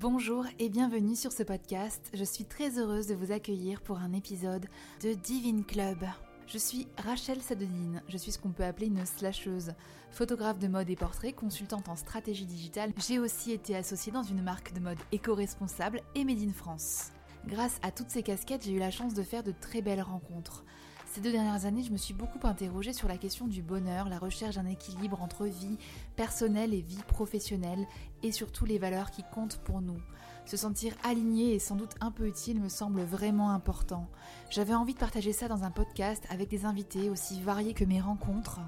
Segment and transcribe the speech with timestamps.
[0.00, 2.00] Bonjour et bienvenue sur ce podcast.
[2.14, 4.64] Je suis très heureuse de vous accueillir pour un épisode
[5.02, 5.98] de Divine Club.
[6.46, 9.74] Je suis Rachel Sadonine, je suis ce qu'on peut appeler une slasheuse,
[10.10, 12.94] photographe de mode et portrait, consultante en stratégie digitale.
[12.96, 17.10] J'ai aussi été associée dans une marque de mode éco-responsable et Made in France.
[17.46, 20.64] Grâce à toutes ces casquettes, j'ai eu la chance de faire de très belles rencontres.
[21.12, 24.20] Ces deux dernières années, je me suis beaucoup interrogée sur la question du bonheur, la
[24.20, 25.76] recherche d'un équilibre entre vie
[26.14, 27.84] personnelle et vie professionnelle,
[28.22, 30.00] et surtout les valeurs qui comptent pour nous.
[30.46, 34.06] Se sentir aligné et sans doute un peu utile me semble vraiment important.
[34.50, 38.00] J'avais envie de partager ça dans un podcast avec des invités aussi variés que mes
[38.00, 38.60] rencontres.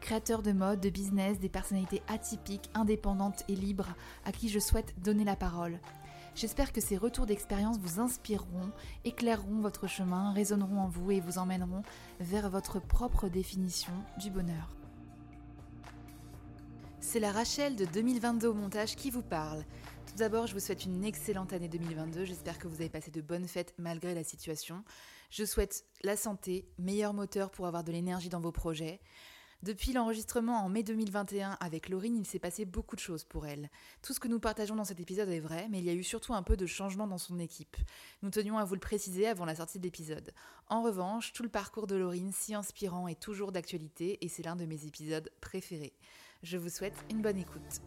[0.00, 4.94] Créateurs de mode, de business, des personnalités atypiques, indépendantes et libres à qui je souhaite
[5.02, 5.80] donner la parole.
[6.38, 8.70] J'espère que ces retours d'expérience vous inspireront,
[9.04, 11.82] éclaireront votre chemin, résonneront en vous et vous emmèneront
[12.20, 14.76] vers votre propre définition du bonheur.
[17.00, 19.64] C'est la Rachel de 2022 au montage qui vous parle.
[20.06, 22.24] Tout d'abord, je vous souhaite une excellente année 2022.
[22.24, 24.84] J'espère que vous avez passé de bonnes fêtes malgré la situation.
[25.30, 29.00] Je souhaite la santé, meilleur moteur pour avoir de l'énergie dans vos projets.
[29.64, 33.70] Depuis l'enregistrement en mai 2021 avec Laurine, il s'est passé beaucoup de choses pour elle.
[34.02, 36.04] Tout ce que nous partageons dans cet épisode est vrai, mais il y a eu
[36.04, 37.76] surtout un peu de changement dans son équipe.
[38.22, 40.32] Nous tenions à vous le préciser avant la sortie de l'épisode.
[40.68, 44.54] En revanche, tout le parcours de Laurine, si inspirant, est toujours d'actualité et c'est l'un
[44.54, 45.94] de mes épisodes préférés.
[46.44, 47.82] Je vous souhaite une bonne écoute.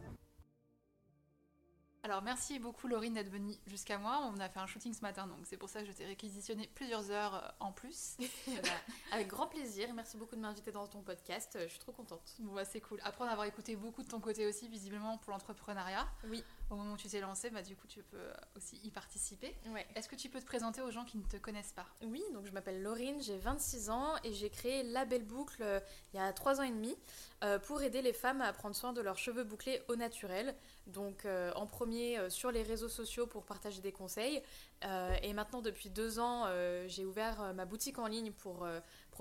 [2.03, 4.27] Alors merci beaucoup Laurine d'être venue jusqu'à moi.
[4.33, 6.67] On a fait un shooting ce matin, donc c'est pour ça que je t'ai réquisitionné
[6.73, 8.17] plusieurs heures euh, en plus.
[9.11, 9.94] Avec grand plaisir.
[9.94, 11.57] Merci beaucoup de m'inviter dans ton podcast.
[11.61, 12.35] Je suis trop contente.
[12.39, 12.99] Bon bah c'est cool.
[13.03, 16.07] Après en avoir écouté beaucoup de ton côté aussi, visiblement pour l'entrepreneuriat.
[16.27, 16.44] Oui.
[16.72, 19.53] Au moment où tu t'es lancé, bah du coup tu peux aussi y participer.
[19.73, 19.86] Ouais.
[19.95, 21.86] Est-ce que tu peux te présenter aux gens qui ne te connaissent pas?
[22.02, 25.81] Oui, donc je m'appelle Laurine, j'ai 26 ans et j'ai créé La Belle Boucle euh,
[26.13, 26.95] il y a 3 ans et demi
[27.44, 30.55] euh, pour aider les femmes à prendre soin de leurs cheveux bouclés au naturel.
[30.88, 34.41] Donc en premier euh, sur les réseaux sociaux pour partager des conseils.
[34.83, 38.67] Euh, et maintenant, depuis deux ans, euh, j'ai ouvert ma boutique en ligne pour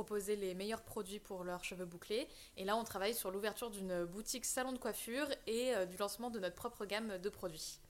[0.00, 2.26] proposer les meilleurs produits pour leurs cheveux bouclés.
[2.56, 6.38] Et là, on travaille sur l'ouverture d'une boutique salon de coiffure et du lancement de
[6.38, 7.80] notre propre gamme de produits.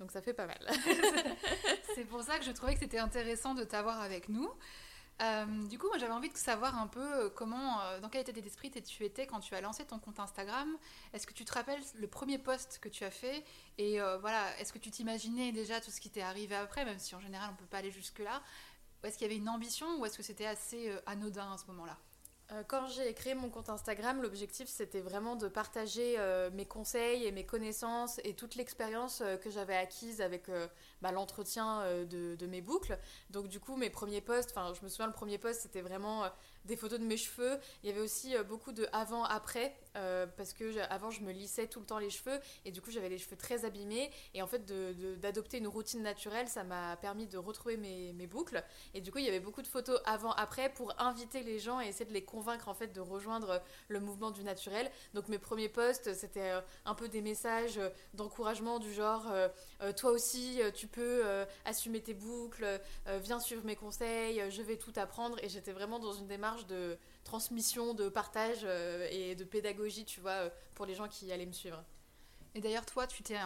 [0.00, 0.58] Donc ça fait pas mal.
[1.94, 4.50] C'est pour ça que je trouvais que c'était intéressant de t'avoir avec nous.
[5.22, 8.22] Euh, du coup, moi j'avais envie de savoir un peu euh, comment, euh, dans quel
[8.22, 10.76] état d'esprit tu étais quand tu as lancé ton compte Instagram.
[11.12, 13.44] Est-ce que tu te rappelles le premier post que tu as fait?
[13.76, 17.14] Et voilà, est-ce que tu t'imaginais déjà tout ce qui t'est arrivé après, même si
[17.14, 18.42] en général on peut pas aller jusque-là?
[19.02, 21.96] Est-ce qu'il y avait une ambition ou est-ce que c'était assez anodin à ce moment-là?
[22.52, 27.24] Euh, quand j'ai créé mon compte Instagram, l'objectif c'était vraiment de partager euh, mes conseils
[27.24, 30.50] et mes connaissances et toute l'expérience euh, que j'avais acquise avec
[31.00, 32.98] bah, l'entretien de, de, mes boucles.
[33.30, 36.24] Donc du coup mes premiers posts, enfin je me souviens le premier post c'était vraiment
[36.64, 37.58] des photos de mes cheveux.
[37.82, 39.74] Il y avait aussi beaucoup de avant-après
[40.36, 43.08] parce que avant je me lissais tout le temps les cheveux et du coup j'avais
[43.08, 44.64] les cheveux très abîmés et en fait
[45.20, 48.62] d'adopter une routine naturelle ça m'a permis de retrouver mes, mes, boucles
[48.94, 51.88] et du coup il y avait beaucoup de photos avant-après pour inviter les gens et
[51.88, 54.90] essayer de les convaincre en fait de rejoindre le mouvement du naturel.
[55.14, 59.48] Donc mes premiers posts, c'était euh, un peu des messages euh, d'encouragement du genre euh,
[59.96, 61.22] toi aussi tu peux
[61.64, 62.80] assumer tes boucles,
[63.22, 66.98] viens suivre mes conseils, je vais tout apprendre et j'étais vraiment dans une démarche de
[67.24, 68.64] transmission, de partage
[69.10, 71.82] et de pédagogie, tu vois, pour les gens qui allaient me suivre.
[72.54, 73.38] Et d'ailleurs, toi, tu t'es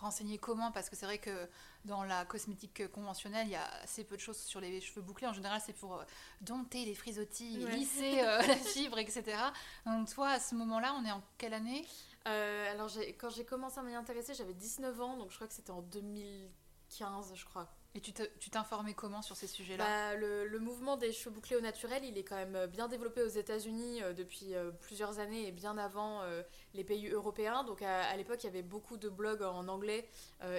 [0.00, 0.70] renseigné comment?
[0.70, 1.48] Parce que c'est vrai que
[1.84, 5.26] dans la cosmétique conventionnelle, il y a assez peu de choses sur les cheveux bouclés.
[5.26, 6.04] En général, c'est pour euh,
[6.40, 9.36] dompter les frisottis, lisser euh, la fibre, etc.
[9.84, 11.84] Donc toi, à ce moment-là, on est en quelle année?
[12.28, 15.54] Euh, Alors, quand j'ai commencé à m'y intéresser, j'avais 19 ans, donc je crois que
[15.54, 17.68] c'était en 2015, je crois.
[17.94, 19.84] Et tu t'informais comment sur ces sujets-là?
[19.84, 23.28] Bah, le, mouvement des cheveux bouclés au naturel, il est quand même bien développé aux
[23.28, 26.42] États-Unis euh, depuis euh, plusieurs années et bien avant euh,
[26.72, 27.64] les pays européens.
[27.64, 30.08] Donc à, l'époque, il y avait beaucoup de blogs en anglais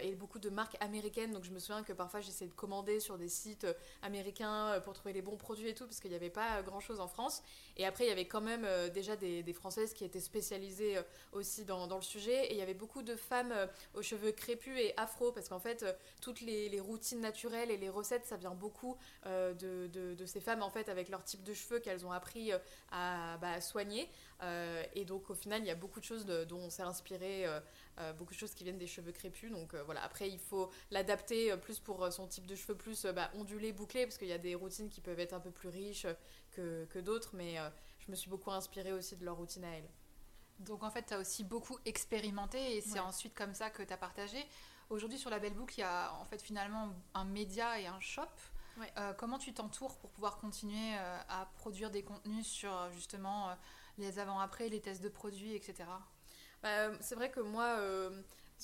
[0.04, 1.32] et beaucoup de marques américaines.
[1.32, 3.66] Donc je me souviens que parfois j'essayais de commander sur des sites
[4.04, 7.08] américains pour trouver les bons produits et tout, parce qu'il n'y avait pas grand-chose en
[7.08, 7.42] France.
[7.78, 11.00] Et après, il y avait quand même déjà des, Françaises qui étaient spécialisées
[11.32, 12.48] aussi dans, le sujet.
[12.48, 13.54] Et il y avait beaucoup de femmes
[13.94, 15.86] aux cheveux crépus et afro, parce qu'en fait,
[16.22, 20.70] toutes les, routines naturel et les recettes, ça vient beaucoup euh, de, ces femmes en
[20.70, 22.58] fait avec leur type de cheveux qu'elles ont appris euh,
[22.92, 24.10] à, bah, soigner.
[24.42, 27.46] Euh, et donc au final, il y a beaucoup de choses dont on s'est inspiré,
[28.18, 29.52] beaucoup de choses qui viennent des cheveux crépus.
[29.52, 33.72] Donc voilà, après il faut l'adapter plus pour son type de cheveux plus bah, ondulé,
[33.72, 36.08] bouclé, parce qu'il y a des routines qui peuvent être un peu plus riches
[36.56, 37.32] que, que d'autres.
[37.34, 37.56] Mais
[38.00, 39.90] je me suis beaucoup inspirée aussi de leur routine à elles.
[40.60, 43.94] Donc en fait, tu as aussi beaucoup expérimenté et c'est ensuite comme ça que tu
[43.94, 44.46] as partagé.
[44.90, 48.00] Aujourd'hui, sur la Belle Boucle, il y a en fait finalement un média et un
[48.00, 48.22] shop.
[48.98, 53.54] Euh, comment tu t'entoures pour pouvoir continuer euh, à produire des contenus sur justement euh,
[53.98, 55.86] les avant-après, les tests de produits, etc.
[56.64, 57.78] Bah, c'est vrai que moi,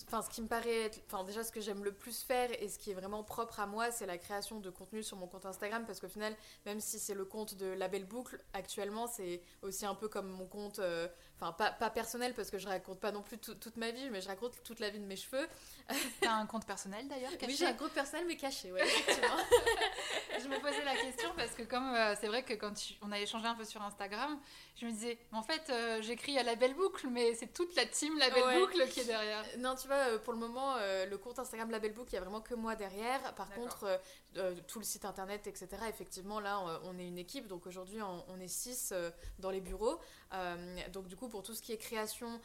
[0.08, 2.80] Enfin, ce qui me paraît, enfin déjà ce que j'aime le plus faire et ce
[2.80, 5.84] qui est vraiment propre à moi, c'est la création de contenu sur mon compte Instagram
[5.86, 9.86] parce qu'au final, même si c'est le compte de la belle boucle, actuellement c'est aussi
[9.86, 13.12] un peu comme mon compte, euh, enfin pas, pas, personnel parce que je raconte pas
[13.12, 15.48] non plus toute ma vie, mais je raconte toute la vie de mes cheveux.
[16.22, 18.86] T'as un compte personnel d'ailleurs Oui, j'ai un compte personnel mais caché, ouais,
[20.42, 23.20] je me posais la question parce que comme euh, c'est vrai que quand on a
[23.20, 24.40] échangé un peu sur Instagram,
[24.78, 27.86] je me disais, en fait, euh, j'écris à la belle boucle, mais c'est toute la
[27.86, 29.44] team la belle boucle qui est derrière.
[29.60, 32.18] Non, tu vois, euh, pour le moment, le compte Instagram la belle boucle, il y
[32.18, 33.34] a vraiment que moi derrière.
[33.36, 34.00] Par contre,
[34.68, 35.68] tout le site internet, etc.
[35.90, 38.94] Effectivement, là, on est une équipe, donc aujourd'hui, on, est six
[39.40, 40.00] dans les bureaux.
[40.94, 42.40] donc du coup, pour tout ce qui est création,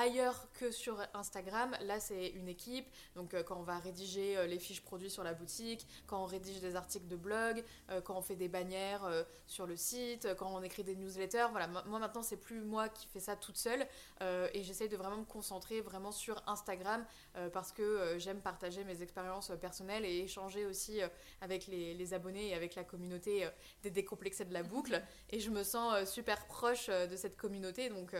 [0.00, 1.76] ailleurs que sur Instagram.
[1.82, 2.86] Là, c'est une équipe.
[3.14, 6.26] Donc, euh, quand on va rédiger euh, les fiches produits sur la boutique, quand on
[6.26, 9.02] rédige des articles de blog, euh, quand on fait des bannières
[9.46, 11.46] sur le site, quand on écrit des newsletters.
[11.50, 13.86] Voilà, moi maintenant, c'est plus moi qui fais ça toute seule.
[14.20, 17.04] et j'essaye de vraiment me concentrer vraiment sur Instagram
[17.52, 21.00] parce que j'aime partager mes expériences personnelles et échanger aussi
[21.40, 23.48] avec les, les, abonnés et avec la communauté
[23.82, 25.02] des décomplexés de la boucle.
[25.30, 27.88] Et je me sens super proche de cette communauté.
[27.88, 28.14] Donc,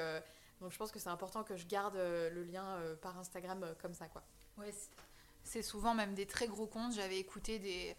[0.61, 3.62] donc je pense que c'est important que je garde euh, le lien euh, par Instagram
[3.62, 4.23] euh, comme ça, quoi.
[4.59, 4.75] Ouais,
[5.43, 6.93] c'est souvent même des très gros comptes.
[6.93, 7.97] J'avais écouté des,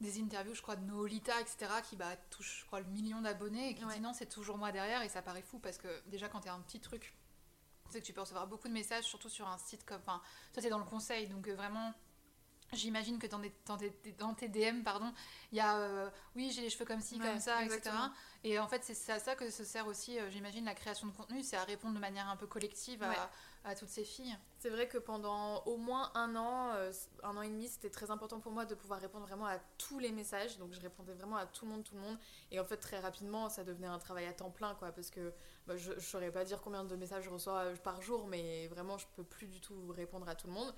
[0.00, 3.70] des interviews, je crois, de Noolita, etc., qui bah, touche, je crois, le million d'abonnés
[3.70, 5.02] et qui dit non, c'est toujours moi derrière.
[5.02, 7.14] Et ça paraît fou parce que déjà, quand tu as un petit truc,
[7.86, 10.00] tu sais que tu peux recevoir beaucoup de messages, surtout sur un site comme.
[10.02, 10.20] Enfin,
[10.52, 11.94] toi, tu es dans le conseil, donc vraiment
[12.72, 13.40] J'imagine que dans,
[14.18, 15.12] dans, tes DM, pardon,
[15.52, 17.90] il y a euh, oui, j'ai les cheveux comme ci, comme ça, etc.
[18.44, 21.12] Et en fait, c'est à ça que se sert aussi, euh, j'imagine, la création de
[21.12, 23.30] contenu, c'est à répondre de manière un peu collective à,
[23.64, 24.36] à toutes ces filles.
[24.58, 28.10] C'est vrai que pendant au moins un an, euh, un an et demi, c'était très
[28.10, 30.58] important pour moi de pouvoir répondre vraiment à tous les messages.
[30.58, 32.18] Donc je répondais vraiment à tout le monde, tout le monde.
[32.50, 34.92] Et en fait, très rapidement, ça devenait un travail à temps plein, quoi.
[34.92, 35.32] Parce que
[35.70, 38.66] bah, je ne saurais pas dire combien de messages je reçois euh, par jour, mais
[38.66, 40.74] vraiment, je peux plus du tout répondre à tout le monde.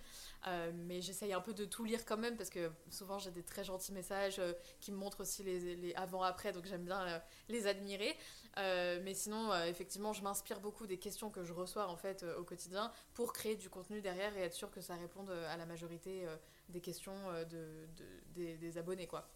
[0.46, 3.42] Euh, mais j'essaye un peu de tout lire quand même, parce que souvent, j'ai des
[3.42, 4.40] très gentils messages
[4.80, 8.16] qui me montrent aussi les, avant-après, donc j'aime bien les admirer.
[8.58, 12.22] Euh, mais sinon, euh, effectivement, je m'inspire beaucoup des questions que je reçois en fait
[12.22, 15.56] euh, au quotidien pour créer du contenu derrière et être sûr que ça réponde à
[15.56, 16.26] la majorité
[16.68, 17.14] des questions
[17.50, 17.88] de,
[18.34, 19.28] des, abonnés, quoi.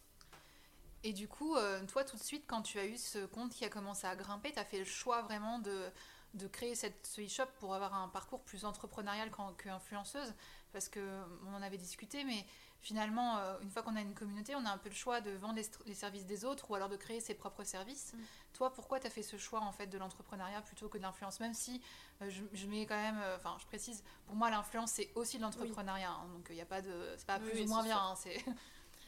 [1.06, 1.55] Et du coup,
[1.87, 4.50] toi, tout de suite, quand tu as eu ce compte qui a commencé à grimper,
[4.50, 5.88] tu as fait le choix vraiment de,
[6.35, 10.35] de créer cette, ce e-shop pour avoir un parcours plus entrepreneurial qu'influenceuse
[10.73, 12.44] Parce qu'on en avait discuté, mais
[12.81, 15.31] finalement, euh, une fois qu'on a une communauté, on a un peu le choix de
[15.31, 18.12] vendre les, services des autres ou alors de créer ses propres services.
[18.12, 18.19] Mm.
[18.53, 21.41] Toi, pourquoi tu as fait ce choix en fait de l'entrepreneuriat plutôt que de l'influence?
[21.41, 21.81] Même si
[22.23, 25.43] euh, je, mets quand même, euh, enfin, je précise, pour moi, l'influence c'est aussi de
[25.43, 26.11] l'entrepreneuriat.
[26.11, 26.29] Hein.
[26.32, 27.99] donc il n'y a pas de, c'est pas plus ou moins bien.
[27.99, 28.44] Hein, c'est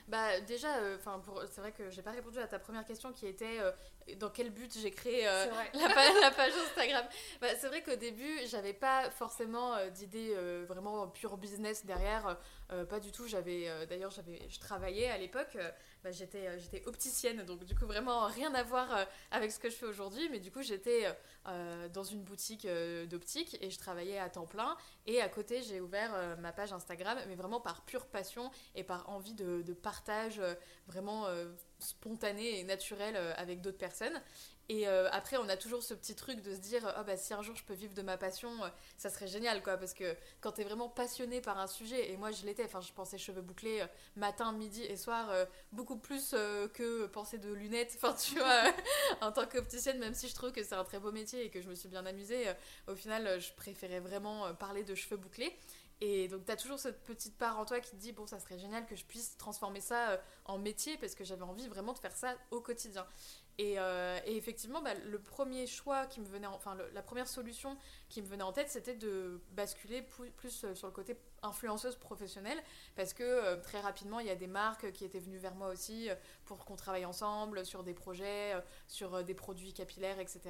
[0.09, 1.21] Bah déjà, enfin
[1.51, 3.59] c'est vrai que j'ai pas répondu à ta première question qui était
[4.17, 5.25] dans quel but j'ai créé
[5.75, 7.05] la, page, Instagram.
[7.41, 10.35] Bah, c'est vrai qu'au début, j'avais pas forcément d'idée
[10.67, 12.39] vraiment pure business derrière.
[12.71, 13.27] Euh, pas du tout.
[13.27, 15.57] J'avais, euh, d'ailleurs, j'avais, je travaillais à l'époque.
[15.57, 15.71] Euh,
[16.05, 19.75] bah, j'étais, j'étais opticienne, donc du coup vraiment rien à voir avec ce que je
[19.75, 20.29] fais aujourd'hui.
[20.31, 21.07] Mais du coup, j'étais
[21.93, 22.69] dans une boutique
[23.11, 24.77] d'optique et je travaillais à temps plein.
[25.07, 29.09] Et à côté, j'ai ouvert ma page Instagram, mais vraiment par pure passion et par
[29.09, 30.41] envie de, de partage
[30.87, 31.27] vraiment
[31.81, 34.23] spontané et naturel avec d'autres personnes.
[34.71, 37.33] Et euh, après, on a toujours ce petit truc de se dire, oh, bah, si
[37.33, 38.69] un jour je peux vivre de ma passion, euh,
[38.99, 39.79] ça serait génial, quoi.
[39.79, 42.83] Parce que quand tu es vraiment passionné par un sujet, et moi je l'étais, enfin,
[42.83, 45.31] je pensais cheveux bouclés euh, matin, midi et soir,
[45.73, 46.31] beaucoup plus
[46.75, 47.97] que penser de lunettes.
[47.99, 48.65] Enfin, tu vois,
[49.23, 51.61] en tant qu'opticienne, même si je trouve que c'est un très beau métier et que
[51.61, 52.45] je me suis bien amusée,
[52.87, 55.57] au final, je préférais vraiment parler de cheveux bouclés.
[56.01, 58.39] Et donc, tu as toujours cette petite part en toi qui te dit, bon, ça
[58.39, 61.99] serait génial que je puisse transformer ça en métier parce que j'avais envie vraiment de
[61.99, 63.07] faire ça au quotidien.
[63.61, 67.77] Euh, et, effectivement, bah, le premier choix qui me venait, enfin la première solution
[68.09, 72.59] qui me venait en tête, c'était de basculer plus, euh, sur le côté influenceuse professionnelle,
[72.95, 75.69] parce que euh, très rapidement, il y a des marques qui étaient venues vers moi
[75.69, 76.09] aussi
[76.45, 78.55] pour qu'on travaille ensemble sur des projets,
[78.87, 80.41] sur des produits capillaires, etc.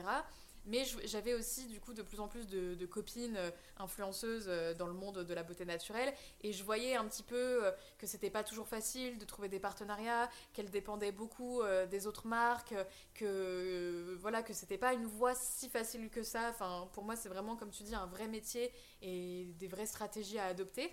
[0.67, 4.87] Mais j'avais aussi du coup de plus en plus de, copines euh, influenceuses euh, dans
[4.87, 6.13] le monde de la beauté naturelle
[6.43, 9.61] et je voyais un petit peu euh, que c'était pas toujours facile de trouver des
[9.61, 12.75] partenariats, qu'elles dépendaient beaucoup des autres marques,
[13.15, 16.51] que voilà que c'était pas une voie si facile que ça.
[16.51, 18.73] Enfin pour moi c'est vraiment comme tu dis un vrai métier
[19.03, 20.91] et des vraies stratégies à adopter.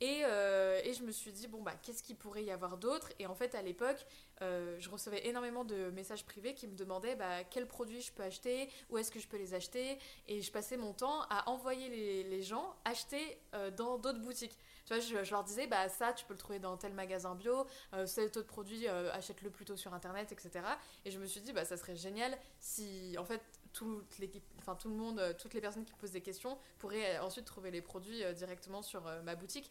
[0.00, 3.10] Et, et, je me suis dit, bon, bah, qu'est-ce qu'il pourrait y avoir d'autre?
[3.18, 4.04] Et en fait, à l'époque,
[4.42, 8.22] euh, je recevais énormément de messages privés qui me demandaient bah, quels produits je peux
[8.22, 9.98] acheter, où est-ce que je peux les acheter.
[10.28, 11.88] Et je passais mon temps à envoyer
[12.24, 14.56] les, gens acheter euh, dans d'autres boutiques.
[14.84, 17.66] Tu vois, je, leur disais, bah, ça, tu peux le trouver dans tel magasin bio,
[17.94, 20.64] euh, cet autre produit, achète-le plutôt sur Internet, etc.
[21.04, 23.42] Et je me suis dit, bah, ça serait génial si, en fait,
[23.76, 27.44] toute l'équipe, enfin tout le monde, toutes les personnes qui posent des questions pourraient ensuite
[27.44, 29.70] trouver les produits directement sur ma boutique.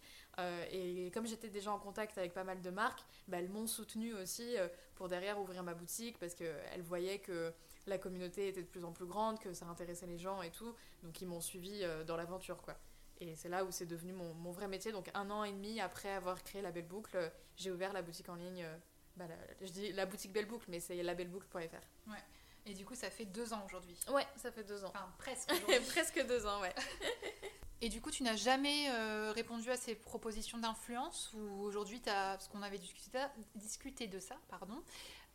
[0.71, 4.13] et comme j'étais déjà en contact avec pas mal de marques, bah, elles m'ont soutenu
[4.13, 4.55] aussi
[4.93, 7.51] pour derrière ouvrir ma boutique parce qu'elles voyaient que
[7.87, 10.75] la communauté était de plus en plus grande, que ça intéressait les gens et tout.
[11.01, 12.77] Donc ils m'ont suivi dans l'aventure quoi.
[13.19, 14.91] Et c'est là où c'est devenu mon, vrai métier.
[14.91, 18.29] Donc un an et demi après avoir créé la Belle Boucle, j'ai ouvert la boutique
[18.29, 18.67] en ligne.
[19.15, 19.25] Bah,
[19.61, 22.11] je dis la boutique Belle Boucle, mais c'est labelleboucle.fr.
[22.11, 22.23] Ouais.
[22.65, 23.97] Et du coup, ça fait deux ans aujourd'hui.
[24.11, 24.89] Ouais, ça fait deux ans.
[24.89, 25.53] Enfin, presque.
[25.89, 26.73] presque deux ans, ouais.
[27.81, 32.47] Et du coup, tu n'as jamais euh, répondu à ces propositions d'influence ou aujourd'hui, parce
[32.47, 33.19] qu'on avait discuté,
[33.53, 34.81] discuté de ça, pardon,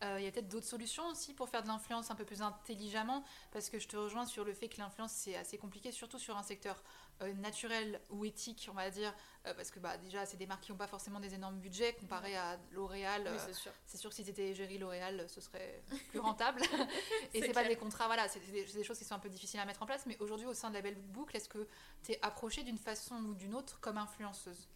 [0.03, 2.41] euh, il y a peut-être d'autres solutions aussi pour faire de l'influence un peu plus
[2.41, 6.17] intelligemment, parce que je te rejoins sur le fait que l'influence c'est assez compliqué, surtout
[6.17, 6.81] sur un secteur
[7.21, 9.13] euh, naturel ou éthique, on va dire,
[9.45, 11.93] euh, parce que bah, déjà c'est des marques qui n'ont pas forcément des énormes budgets
[11.93, 13.29] comparé à L'Oréal.
[13.31, 13.71] Oui, c'est sûr.
[13.85, 16.61] C'est sûr que si c'était égérie L'Oréal, ce serait plus rentable.
[17.33, 19.59] Et c'est pas des contrats, voilà, c'est des, des, choses qui sont un peu difficiles
[19.59, 20.05] à mettre en place.
[20.07, 21.67] Mais aujourd'hui, au sein de la Belle Boucle, est-ce que
[22.03, 24.67] tu es approchée d'une façon ou d'une autre comme influenceuse?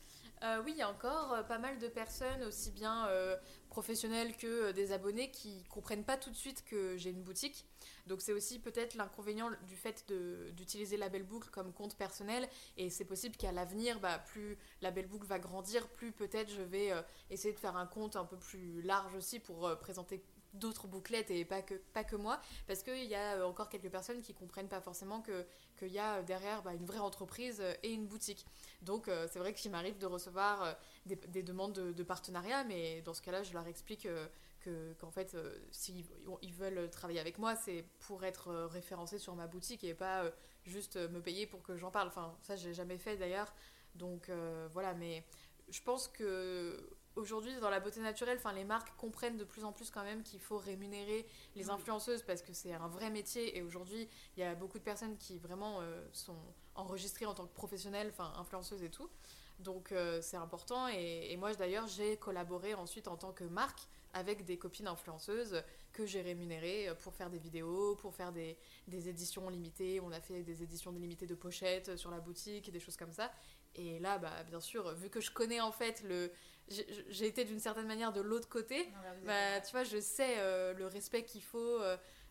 [0.44, 3.38] Euh, oui, il y a encore euh, pas mal de personnes, aussi bien euh,
[3.70, 7.66] professionnelles que des abonnés, qui comprennent pas tout de suite que j'ai une boutique.
[8.08, 10.06] Donc c'est aussi peut-être l'inconvénient du fait
[10.54, 12.48] d'utiliser la belle boucle comme compte personnel.
[12.78, 16.62] Et c'est possible qu'à l'avenir, bah, plus la belle boucle va grandir, plus peut-être je
[16.62, 16.92] vais
[17.30, 20.24] essayer de faire un compte un peu plus large aussi pour présenter
[20.60, 24.22] d'autres bouclettes et pas que, pas que moi, parce qu'il y a encore quelques personnes
[24.22, 28.46] qui comprennent pas forcément qu'il y a derrière bah, une vraie entreprise et une boutique.
[28.82, 30.74] Donc euh, c'est vrai qu'il m'arrive de recevoir euh,
[31.06, 35.38] des, demandes de, partenariat, mais dans ce cas-là, je leur explique euh, qu'en fait,
[35.72, 36.06] s'ils
[36.42, 40.24] ils veulent travailler avec moi, c'est pour être référencé sur ma boutique et pas
[40.66, 42.08] juste me payer pour que j'en parle.
[42.08, 43.54] Enfin, ça, j'ai jamais fait d'ailleurs.
[43.94, 44.32] Donc
[44.72, 45.24] voilà, mais
[45.70, 49.72] je pense que aujourd'hui dans la beauté naturelle, enfin les marques comprennent de plus en
[49.72, 53.62] plus quand même qu'il faut rémunérer les influenceuses parce que c'est un vrai métier et
[53.62, 55.82] aujourd'hui il y a beaucoup de personnes qui vraiment
[56.12, 56.38] sont
[56.76, 59.10] enregistrée en tant que professionnelle, enfin influenceuse et tout.
[59.60, 60.88] Donc euh, c'est important.
[60.90, 66.06] Et, moi d'ailleurs j'ai collaboré ensuite en tant que marque avec des copines influenceuses que
[66.06, 68.58] j'ai rémunérées pour faire des vidéos, pour faire des,
[68.88, 70.00] des, éditions limitées.
[70.02, 73.12] On a fait des éditions limitées de pochettes sur la boutique et des choses comme
[73.12, 73.32] ça.
[73.76, 76.32] Et là, bah, bien sûr, vu que je connais en fait le.
[76.68, 78.92] J'ai été d'une certaine manière de l'autre côté,
[79.24, 81.82] bah, tu vois, je sais euh, le respect qu'il faut.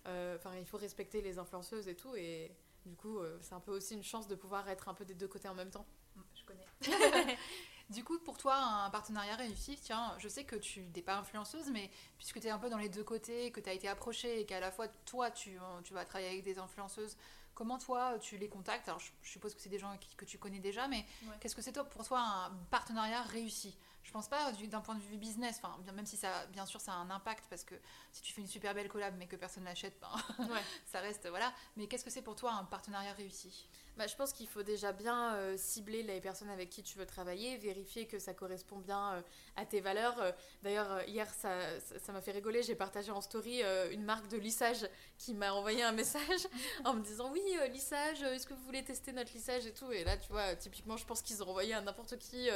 [0.07, 2.15] Euh, enfin, il faut respecter les influenceuses et tout.
[2.17, 5.05] Et, du coup, euh, c'est un peu aussi une chance de pouvoir être un peu
[5.05, 5.87] des deux côtés en même temps.
[6.17, 7.39] Mm, je connais.
[7.91, 11.71] du coup, pour toi, un partenariat réussi, tiens, je sais que tu n'es pas influenceuse,
[11.71, 14.41] mais puisque tu es un peu dans les deux côtés, que tu as été approchée
[14.41, 17.17] et qu'à la fois, toi, tu, tu vas travailler avec des influenceuses,
[17.55, 18.87] comment toi, tu les contactes?
[18.89, 21.07] Alors, je, suppose que c'est des gens que tu connais déjà, mais
[21.41, 23.79] qu'est-ce que c'est pour toi un partenariat réussi?
[24.05, 26.93] Je pense pas d'un point de vue business, enfin, même si ça, bien sûr, ça
[26.93, 27.75] a un impact parce que
[28.13, 30.47] si tu fais une super belle collab mais que personne l'achète, ben,
[30.87, 31.53] ça reste, voilà.
[31.77, 33.69] Mais qu'est-ce que c'est pour toi un partenariat réussi?
[33.97, 37.07] Bah, je pense qu'il faut déjà bien euh, cibler les personnes avec qui tu veux
[37.07, 39.23] travailler, vérifier que ça correspond bien euh,
[39.55, 40.19] à tes valeurs.
[40.21, 40.33] Euh,
[40.65, 42.63] d'ailleurs, hier, ça m'a fait rigoler.
[42.65, 46.49] J'ai partagé en story une marque de lissage qui m'a envoyé un message
[46.85, 49.91] en me disant Oui, lissage, est-ce que vous voulez tester notre lissage et tout?
[49.93, 52.49] Et là, tu vois, typiquement, je pense qu'ils ont envoyé à n'importe qui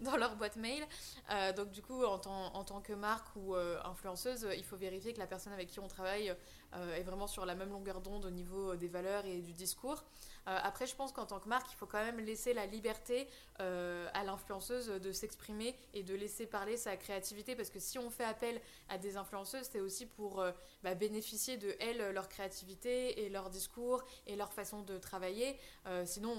[0.00, 0.86] dans leur boîte mail.
[1.56, 5.26] donc, du coup, en, en, tant que marque ou influenceuse, il faut vérifier que la
[5.26, 6.34] personne avec qui on travaille
[6.72, 10.04] est vraiment sur la même longueur d'onde au niveau des valeurs et du discours.
[10.48, 13.28] Euh, après, je pense qu'en tant que marque, il faut quand même laisser la liberté
[13.60, 18.10] euh, à l'influenceuse de s'exprimer et de laisser parler sa créativité parce que si on
[18.10, 23.24] fait appel à des influenceuses, c'est aussi pour euh, bah, bénéficier de elles, leur créativité
[23.24, 25.58] et leur discours et leur façon de travailler.
[26.04, 26.36] sinon,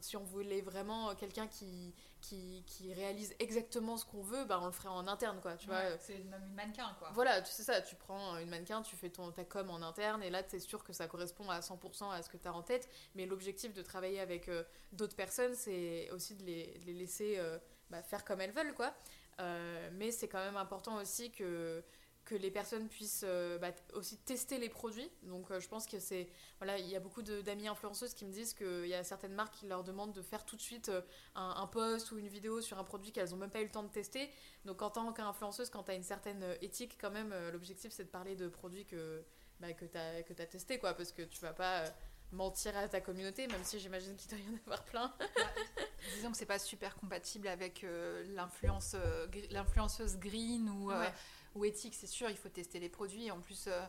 [0.00, 4.66] si on voulait vraiment quelqu'un qui, qui, qui, réalise exactement ce qu'on veut, bah, on
[4.66, 5.96] le ferait en interne, quoi, tu vois.
[5.98, 7.10] C'est même une mannequin, quoi.
[7.14, 10.22] Voilà, tu sais ça, tu prends une mannequin, tu fais ton, ta com en interne,
[10.22, 12.54] et là, tu es sûr que ça correspond à 100% à ce que tu as
[12.54, 16.94] en tête, mais l'objectif de travailler avec euh, d'autres personnes, c'est aussi de les, les
[16.94, 17.58] laisser euh,
[17.90, 18.94] bah, faire comme elles veulent, quoi.
[19.40, 21.82] Euh, mais c'est quand même important aussi que
[22.28, 25.10] que les personnes puissent euh, bah, aussi tester les produits.
[25.22, 26.28] Donc euh, je pense que c'est...
[26.58, 29.54] Voilà, il y a beaucoup d'amis influenceuses qui me disent qu'il y a certaines marques
[29.54, 31.00] qui leur demandent de faire tout de suite euh,
[31.34, 33.82] un, post ou une vidéo sur un produit qu'elles n'ont même pas eu le temps
[33.82, 34.30] de tester.
[34.66, 38.10] Donc en tant qu'influenceuse, quand tu as une certaine éthique, quand même, l'objectif c'est de
[38.10, 39.24] parler de produits que,
[39.60, 41.84] bah, que tu as, que as testé, quoi, parce que tu vas pas
[42.30, 45.14] mentir à ta communauté, même si j'imagine qu'il doit y en avoir plein.
[46.16, 47.86] disons que c'est pas super compatible avec
[48.34, 48.94] l'influence,
[49.50, 50.90] l'influenceuse green ou
[51.58, 53.30] ou éthique, c'est sûr, il faut tester les produits.
[53.30, 53.80] En plus, euh,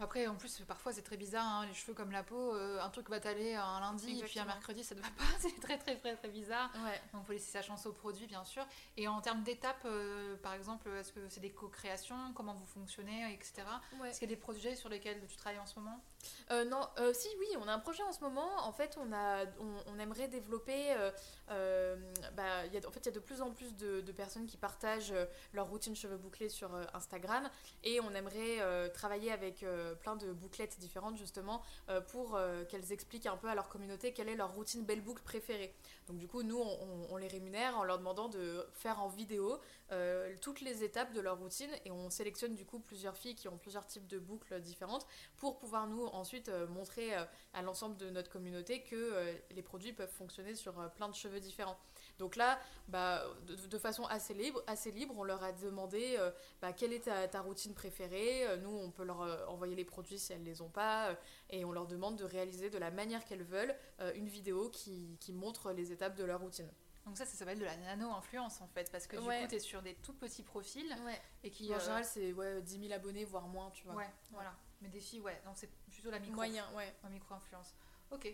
[0.00, 2.54] après, en plus, parfois c'est très bizarre, hein, les cheveux comme la peau.
[2.54, 5.24] euh, un truc va t'aller un lundi et puis un mercredi, ça ne va pas.
[5.38, 6.70] C'est très, très, très, très bizarre.
[6.84, 7.00] Ouais.
[7.12, 8.66] Donc, faut laisser sa chance au produit, bien sûr.
[8.96, 12.32] Et en termes d'étapes, euh, par exemple, est-ce que c'est des co-créations?
[12.34, 13.62] Comment vous fonctionnez, etc.
[14.00, 14.08] Ouais.
[14.08, 16.02] Est-ce qu'il y a des projets sur lesquels tu travailles en ce moment?
[16.50, 18.48] Euh, non, euh, si, oui, on a un projet en ce moment.
[18.64, 19.44] En fait, on, a,
[19.86, 20.94] on, aimerait développer.
[21.50, 21.96] euh,
[22.36, 22.42] bah,
[22.86, 25.14] en fait, il y a de plus en plus de, personnes qui partagent
[25.52, 27.48] leur routine cheveux bouclés sur Instagram.
[27.82, 29.64] Et on aimerait travailler avec
[30.00, 31.62] plein de bouclettes différentes, justement,
[32.08, 32.38] pour
[32.68, 35.74] qu'elles expliquent un peu à leur communauté quelle est leur routine belle boucle préférée.
[36.06, 39.58] Donc, du coup, nous, on, on- les rémunère en leur demandant de faire en vidéo
[40.40, 41.70] toutes les étapes de leur routine.
[41.84, 45.58] Et on sélectionne, du coup, plusieurs filles qui ont plusieurs types de boucles différentes pour
[45.58, 49.92] pouvoir nous ensuite euh, montrer euh, à l'ensemble de notre communauté que euh, les produits
[49.92, 51.78] peuvent fonctionner sur plein de cheveux différents.
[52.18, 56.30] Donc là, bah, de, de façon assez libre, assez libre, on leur a demandé euh,
[56.62, 58.56] bah, quelle est ta, ta routine préférée.
[58.58, 61.14] Nous, on peut leur euh, envoyer les produits si elles les ont pas, euh,
[61.50, 63.74] et on leur demande de réaliser de la manière qu'elles veulent
[64.14, 66.70] une vidéo qui, qui montre les étapes de leur routine.
[67.06, 69.42] Donc, ça, ça s'appelle de la nano-influence en fait, parce que du Ouais.
[69.42, 71.20] coup, tu es sur des tout petits profils Ouais.
[71.42, 71.74] et qui.
[71.74, 73.94] en général, c'est ouais, 10 000 abonnés, voire moins, tu vois.
[73.94, 74.54] Ouais, voilà.
[74.80, 75.38] Mais des filles, ouais.
[75.44, 75.68] Donc, c'est
[76.04, 76.36] plutôt la micro.
[76.36, 76.94] Moyen, ouais.
[77.02, 77.74] La micro-influence.
[78.10, 78.28] Ok.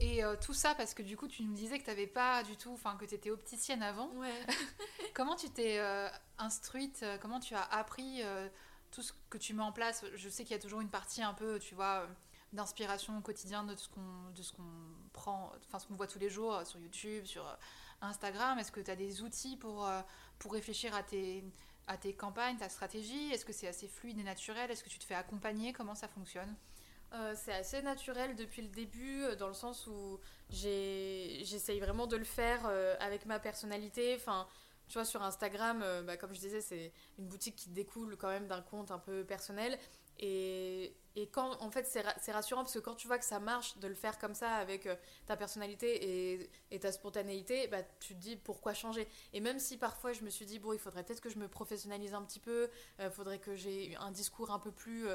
[0.00, 2.42] Et euh, tout ça parce que du coup, tu nous disais que tu n'avais pas
[2.42, 4.10] du tout, enfin que tu étais opticienne avant.
[4.12, 4.46] Ouais.
[5.14, 8.48] Comment tu t'es euh, instruite euh, Comment tu as appris euh,
[8.90, 10.04] tout ce que tu mets en place?
[10.14, 12.06] Je sais qu'il y a toujours une partie un peu, tu vois,
[12.52, 14.70] d'inspiration au quotidien de ce qu'on de ce qu'on
[15.12, 17.58] prend, enfin ce qu'on voit tous les jours sur YouTube, sur
[18.00, 18.58] Instagram.
[18.58, 19.90] Est-ce que tu as des outils pour,
[20.38, 21.42] pour réfléchir à tes,
[21.88, 23.32] à tes campagnes, ta stratégie?
[23.32, 24.70] Est-ce que c'est assez fluide et naturel?
[24.70, 25.72] Est-ce que tu te fais accompagner?
[25.72, 26.54] Comment ça fonctionne?
[27.14, 32.16] Euh, c'est assez naturel depuis le début, euh, dans le sens où j'essaye vraiment de
[32.16, 34.14] le faire euh, avec ma personnalité.
[34.14, 34.46] Enfin,
[34.88, 38.46] tu vois, sur Instagram, bah, comme je disais, c'est une boutique qui découle quand même
[38.46, 39.78] d'un compte un peu personnel.
[40.20, 43.24] Et, et quand, en fait, c'est ra- c'est rassurant parce que quand tu vois que
[43.24, 44.88] ça marche de le faire comme ça avec
[45.26, 49.06] ta personnalité et, et ta spontanéité, bah, tu te dis pourquoi changer.
[49.34, 51.48] Et même si parfois je me suis dit, bon, il faudrait peut-être que je me
[51.48, 55.06] professionnalise un petit peu, il faudrait que j'ai un discours un peu plus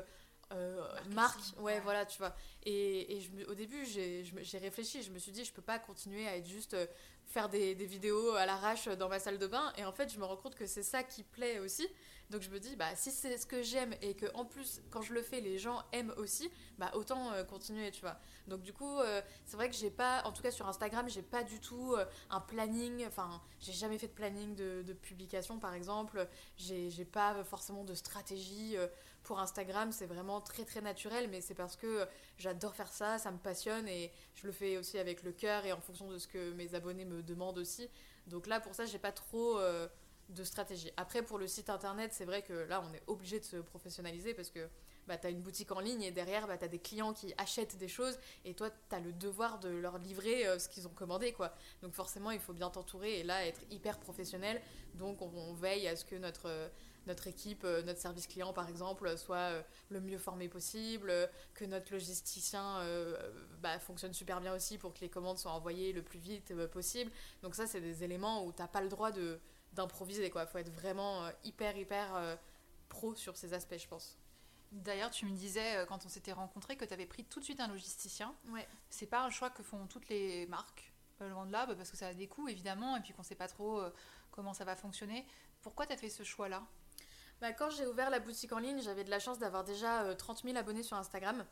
[0.52, 1.80] euh, Marketing, marque, ouais, ouais.
[1.82, 2.36] voilà, tu vois.
[2.64, 4.24] Et, et je me- au début, j'ai
[4.60, 6.86] réfléchi, je me suis dit, je peux pas continuer à être juste euh,
[7.26, 9.74] faire des, des vidéos à l'arrache dans ma salle de bain.
[9.78, 11.88] Et en fait, je me rends compte que c'est ça qui plaît aussi.
[12.34, 15.04] Donc je me dis, bah, si c'est ce que j'aime et que en plus, quand
[15.04, 18.18] je le fais, les gens aiment aussi, bah, autant euh, continuer, tu vois.
[18.48, 21.22] Donc du coup, euh, c'est vrai que j'ai pas, en tout cas sur Instagram, j'ai
[21.22, 23.06] pas du tout euh, un planning.
[23.06, 26.28] Enfin, j'ai jamais fait de planning de, de publication, par exemple.
[26.58, 28.78] J'ai pas forcément de stratégie.
[29.22, 32.08] pour Instagram, c'est vraiment très très naturel, mais c'est parce que
[32.40, 35.72] j'adore faire ça, ça me passionne et je le fais aussi avec le cœur et
[35.72, 37.88] en fonction de ce que mes abonnés me demandent aussi.
[38.26, 39.60] Donc là, pour ça, j'ai pas trop
[40.42, 40.92] stratégie.
[40.98, 44.34] Après, pour le site internet, c'est vrai que là, on est obligé de se professionnaliser
[44.34, 44.68] parce que
[45.08, 47.34] bah, tu as une boutique en ligne et derrière, bah, tu as des clients qui
[47.38, 50.88] achètent des choses et toi, tu as le devoir de leur livrer euh, ce qu'ils
[50.88, 51.34] ont commandé.
[51.34, 51.54] quoi.
[51.82, 54.62] Donc forcément, il faut bien t'entourer et là, être hyper professionnel.
[54.96, 56.48] Donc on, veille à ce que notre...
[56.48, 56.68] euh,
[57.06, 61.12] notre équipe, euh, notre service client par exemple, soit le mieux formé possible,
[61.54, 62.80] que notre logisticien
[63.62, 67.12] bah, fonctionne super bien aussi pour que les commandes soient envoyées le plus vite possible.
[67.42, 69.38] Donc ça, c'est des éléments où t'as pas le droit de
[69.74, 70.46] d'improviser quoi.
[70.46, 72.36] Faut être vraiment euh, hyper hyper euh,
[72.90, 74.18] pro sur ces aspects, je pense.
[74.74, 77.46] D'ailleurs, tu me disais euh, quand on s'était rencontrés que tu avais pris tout de
[77.46, 78.34] suite un logisticien.
[78.50, 78.68] Ouais.
[78.90, 81.98] C'est pas un choix que font toutes les marques, loin de là, bah, parce que
[81.98, 83.94] ça a des coûts évidemment, et puis qu'on sait pas trop euh,
[84.32, 85.28] comment ça va fonctionner.
[85.62, 86.64] Pourquoi tu as fait ce choix-là?
[87.40, 90.16] Bah, quand j'ai ouvert la boutique en ligne, j'avais de la chance d'avoir déjà euh,
[90.16, 91.46] 30 000 abonnés sur Instagram.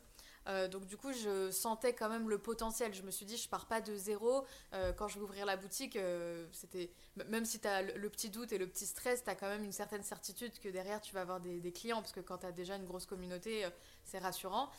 [0.48, 2.94] Euh, donc du coup, je sentais quand même le potentiel.
[2.94, 4.44] Je me suis dit, je pars pas de zéro.
[4.72, 6.90] Euh, quand je vais ouvrir la boutique, euh, c'était
[7.28, 9.64] même si tu as le, petit doute et le petit stress, tu as quand même
[9.64, 12.00] une certaine certitude que derrière, tu vas avoir des, clients.
[12.00, 13.66] Parce que quand tu as déjà une grosse communauté,
[14.04, 14.70] c'est rassurant.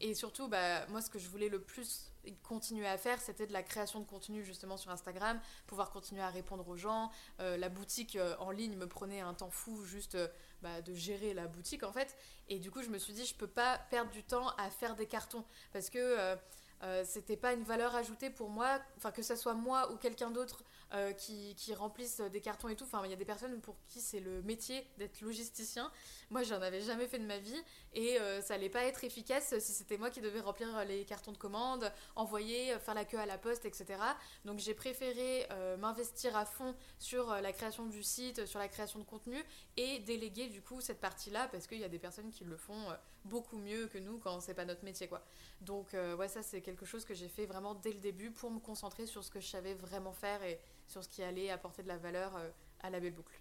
[0.00, 2.12] Et surtout, bah, moi, ce que je voulais le plus
[2.44, 6.28] continuer à faire, c'était de la création de contenu justement sur Instagram, pouvoir continuer à
[6.28, 7.10] répondre aux gens.
[7.38, 10.16] La boutique en ligne me prenait un temps fou juste
[10.62, 12.16] bah, de gérer la boutique en fait.
[12.48, 14.94] Et du coup, je me suis dit, je peux pas perdre du temps à faire
[14.94, 16.36] des cartons parce que euh,
[16.82, 20.30] euh, c'était pas une valeur ajoutée pour moi, enfin que ce soit moi ou quelqu'un
[20.30, 22.84] d'autre euh, qui, qui remplisse des cartons et tout.
[22.84, 25.90] Enfin, il y a des personnes pour qui c'est le métier d'être logisticien.
[26.30, 27.60] Moi, j'en avais jamais fait de ma vie
[27.94, 31.32] et euh, ça allait pas être efficace si c'était moi qui devais remplir les cartons
[31.32, 33.98] de commande, envoyer, faire la queue à la poste, etc.
[34.44, 38.68] Donc j'ai préféré euh, m'investir à fond sur euh, la création du site, sur la
[38.68, 39.36] création de contenu
[39.76, 42.90] et déléguer du coup cette partie-là parce qu'il y a des personnes qui le font
[42.90, 45.22] euh, beaucoup mieux que nous quand c'est pas notre métier quoi.
[45.60, 48.50] Donc euh, ouais ça c'est quelque chose que j'ai fait vraiment dès le début pour
[48.50, 51.82] me concentrer sur ce que je savais vraiment faire et sur ce qui allait apporter
[51.82, 53.38] de la valeur euh, à la belle boucle.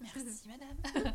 [0.00, 1.14] Merci madame.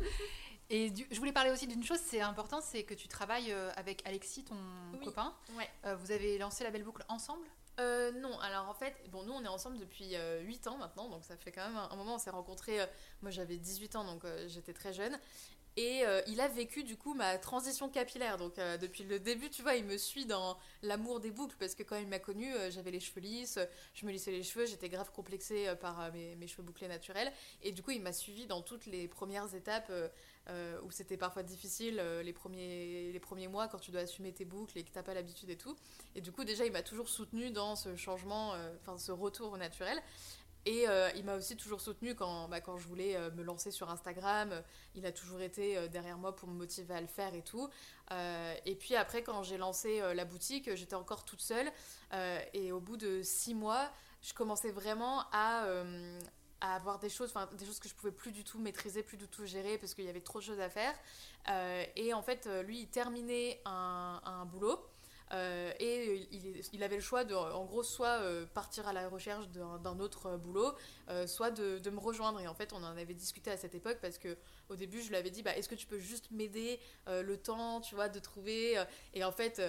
[0.70, 4.44] Et je voulais parler aussi d'une chose, c'est important, c'est que tu travailles avec Alexis,
[4.44, 4.56] ton
[5.02, 5.34] copain.
[5.56, 5.68] Ouais.
[5.96, 7.44] vous avez lancé la belle boucle ensemble?
[7.78, 11.36] Non, alors en fait, bon, nous on est ensemble depuis 8 ans maintenant, donc ça
[11.36, 12.78] fait quand même un, moment, on s'est rencontrés,
[13.20, 15.18] moi j'avais 18 ans, donc j'étais très jeune,
[15.76, 18.36] et euh, il a vécu du coup ma transition capillaire.
[18.36, 21.74] Donc euh, depuis le début, tu vois, il me suit dans l'amour des boucles parce
[21.74, 23.58] que quand il m'a connue, euh, j'avais les cheveux lisses,
[23.94, 27.32] je me lissais les cheveux, j'étais grave complexée par mes, cheveux bouclés naturels.
[27.62, 29.92] Et du coup, il m'a suivi dans toutes les premières étapes
[30.84, 34.76] où c'était parfois difficile, les, premiers, les premiers mois quand tu dois assumer tes boucles
[34.78, 35.76] et que t'as pas l'habitude et tout.
[36.16, 39.56] Et du coup, déjà, il m'a toujours soutenu dans ce changement, enfin ce retour au
[39.56, 40.02] naturel.
[40.66, 43.70] Et euh, il m'a aussi toujours soutenu quand, bah, quand je voulais euh, me lancer
[43.70, 44.62] sur Instagram.
[44.94, 47.68] il a toujours été euh, derrière moi pour me motiver à le faire et tout.
[48.66, 51.70] et puis après, quand j'ai lancé la boutique, j'étais encore toute seule.
[52.52, 55.66] et au bout de six mois, je commençais vraiment à,
[56.60, 59.46] avoir des choses, des choses que je pouvais plus du tout maîtriser, plus du tout
[59.46, 60.94] gérer parce qu'il y avait trop de choses à faire.
[61.96, 64.89] et en fait, lui, il terminait un boulot.
[65.32, 66.28] Euh, et
[66.72, 70.26] il, avait le choix de, en gros, soit euh, partir à la recherche d'un autre
[70.26, 70.74] euh, boulot,
[71.26, 72.40] soit de, me rejoindre.
[72.40, 74.36] Et en fait, on en avait discuté à cette époque parce que
[74.68, 77.80] au début, je lui avais dit, bah, est-ce que tu peux juste m'aider le temps,
[77.80, 78.82] tu vois, de trouver.
[79.14, 79.60] Et en fait,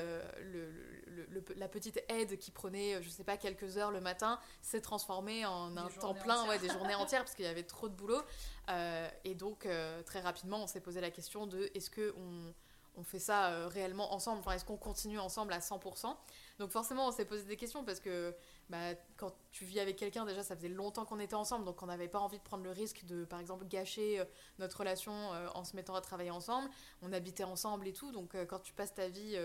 [1.56, 5.76] la petite aide qui prenait, je sais pas, quelques heures le matin, s'est transformée en
[5.78, 8.22] un temps plein, ouais, des journées entières parce qu'il y avait trop de boulot.
[9.24, 9.68] et donc,
[10.06, 12.54] très rapidement, on s'est posé la question de, est-ce que on
[12.96, 16.16] on fait ça euh, réellement ensemble est-ce qu'on continue ensemble à 100%
[16.60, 18.36] Donc forcément, on s'est posé des questions parce que
[18.70, 21.86] bah, quand tu vis avec quelqu'un, déjà, ça faisait longtemps qu'on était ensemble, donc on
[21.86, 24.26] n'avait pas envie de prendre le risque de, par exemple, gâcher euh,
[24.60, 26.70] notre relation euh, en se mettant à travailler ensemble.
[27.02, 29.38] On habitait ensemble et tout, donc quand tu passes ta vie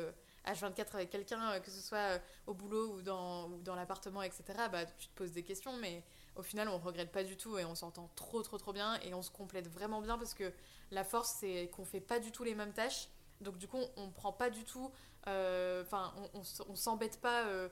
[0.47, 5.15] H24 avec quelqu'un, que ce soit au boulot ou dans, l'appartement, etc., bah, tu te
[5.15, 6.05] poses des questions, mais
[6.37, 9.15] au final, on regrette pas du tout et on s'entend trop, trop, trop bien et
[9.15, 10.53] on se complète vraiment bien parce que
[10.91, 13.09] la force, c'est qu'on fait pas du tout les mêmes tâches
[13.41, 14.91] donc du coup, on, prend pas du tout,
[15.29, 17.43] euh, enfin, on, on, s'embête pas.
[17.43, 17.69] Il euh,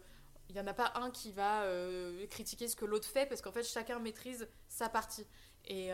[0.51, 3.53] n'y en a pas un qui va euh, critiquer ce que l'autre fait parce qu'en
[3.53, 5.27] fait, chacun maîtrise sa partie.
[5.67, 5.89] Et,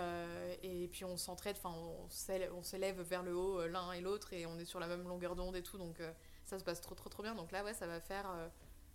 [0.64, 4.59] et puis on s'entraide, enfin, on s'élève vers le haut l'un et l'autre et on
[4.59, 5.78] est sur la même longueur d'onde et tout.
[5.78, 6.02] Donc
[6.44, 7.37] ça se passe trop, trop, trop bien.
[7.37, 8.26] Donc là, ouais, ça va faire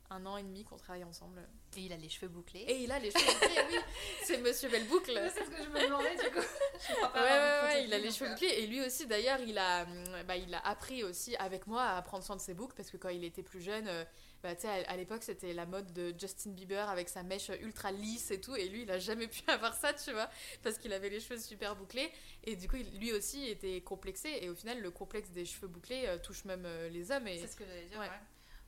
[0.09, 1.47] un an et demi qu'on travaille ensemble.
[1.77, 2.61] Et il a les cheveux bouclés.
[2.61, 3.77] Et il a les cheveux bouclés, oui.
[4.23, 5.19] C'est Monsieur Belleboucle.
[5.33, 6.39] C'est ce que je me demandais du coup.
[7.15, 8.47] ouais, ouais, ouais, il a les cheveux bouclés.
[8.47, 9.85] Et lui aussi, d'ailleurs, il, a,
[10.27, 12.97] bah, il a appris aussi avec moi à prendre soin de ses boucles parce que
[12.97, 14.05] quand il était plus jeune, euh,
[14.43, 18.29] bah, à, à l'époque, c'était la mode de Justin Bieber avec sa mèche ultra lisse
[18.31, 18.55] et tout.
[18.55, 20.29] Et lui, il a jamais pu avoir ça, tu vois,
[20.63, 22.11] parce qu'il avait les cheveux super bouclés.
[22.43, 24.29] Et du coup, lui aussi était complexé.
[24.41, 27.25] Et au final, le complexe des cheveux bouclés euh, touche même euh, les hommes.
[27.25, 28.09] C'est ce que j'allais dire, ouais.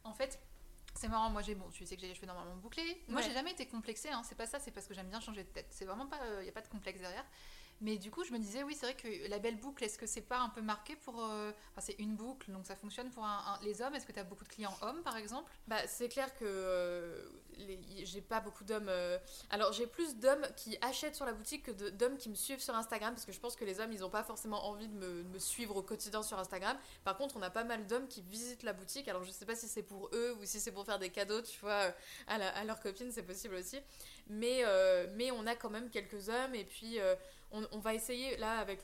[0.04, 0.40] En fait,
[0.98, 3.04] c'est marrant, moi j'ai bon, tu sais que j'ai les cheveux normalement bouclés.
[3.08, 4.22] Moi j'ai jamais été complexée, hein.
[4.24, 5.68] c'est pas ça, c'est parce que j'aime bien changer de tête.
[5.70, 7.26] C'est vraiment pas, il euh, n'y a pas de complexe derrière.
[7.80, 10.08] Mais du coup, je me disais, oui, c'est vrai que la belle boucle, est-ce que
[10.08, 11.24] c'est pas un peu marqué pour.
[11.24, 13.28] Euh, enfin, c'est une boucle, donc ça fonctionne pour
[13.62, 13.94] les hommes?
[13.94, 15.52] Est-ce que tu as beaucoup de clients hommes, par exemple?
[15.68, 17.24] Bah, c'est clair que euh,
[18.04, 18.90] j'ai pas beaucoup d'hommes.
[18.90, 19.20] Euh,
[19.52, 22.76] alors, j'ai plus d'hommes qui achètent sur la boutique que d'hommes qui me suivent sur
[22.76, 25.38] Instagram, parce que je pense que les hommes, ils ont pas forcément envie de me,
[25.38, 26.76] suivre au quotidien sur Instagram.
[27.04, 29.08] Par contre, on a pas mal d'hommes qui visitent la boutique.
[29.08, 31.44] Alors, je sais pas si c'est pour eux ou si c'est pour faire des cadeaux,
[31.44, 31.94] tu vois,
[32.28, 33.80] à, à leurs copines, c'est possible aussi.
[34.30, 34.64] Mais,
[35.16, 37.00] mais on a quand même quelques hommes, et puis
[37.52, 38.82] on, va essayer là avec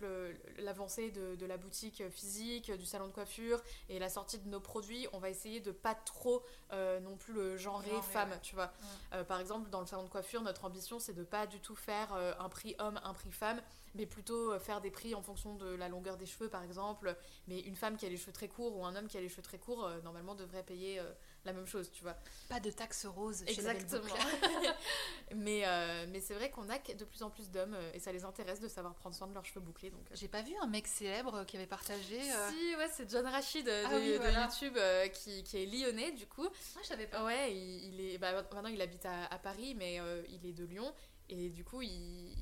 [0.57, 5.07] l'avancée de, la boutique physique, du salon de coiffure et la sortie de nos produits,
[5.13, 8.71] on va essayer de pas trop euh, non plus le genrer femme, tu vois.
[9.13, 11.75] Euh, par exemple, dans le salon de coiffure, notre ambition c'est de pas du tout
[11.75, 13.61] faire euh, un prix homme, un prix femme,
[13.95, 17.15] mais plutôt faire des prix en fonction de la longueur des cheveux par exemple.
[17.47, 19.29] Mais une femme qui a les cheveux très courts ou un homme qui a les
[19.29, 21.01] cheveux très courts, normalement devrait payer
[21.45, 22.15] la même chose, tu vois.
[22.47, 24.03] Pas de taxe rose chez Exactement.
[25.35, 28.11] mais euh, mais c'est vrai qu'on a de plus en plus d'hommes euh, et ça
[28.11, 29.89] les intéresse de savoir prendre soin de leurs cheveux bouclés.
[29.89, 30.15] Donc euh.
[30.15, 32.21] j'ai pas vu un mec célèbre qui avait partagé.
[32.21, 34.77] Si ouais, c'est John Rachid de, ah YouTube
[35.13, 36.47] qui, qui, est lyonnais du coup.
[36.75, 37.23] Ah, je savais pas.
[37.25, 40.93] Ouais, il, est bah, maintenant il habite à, à Paris mais il est de Lyon
[41.29, 42.35] et du coup il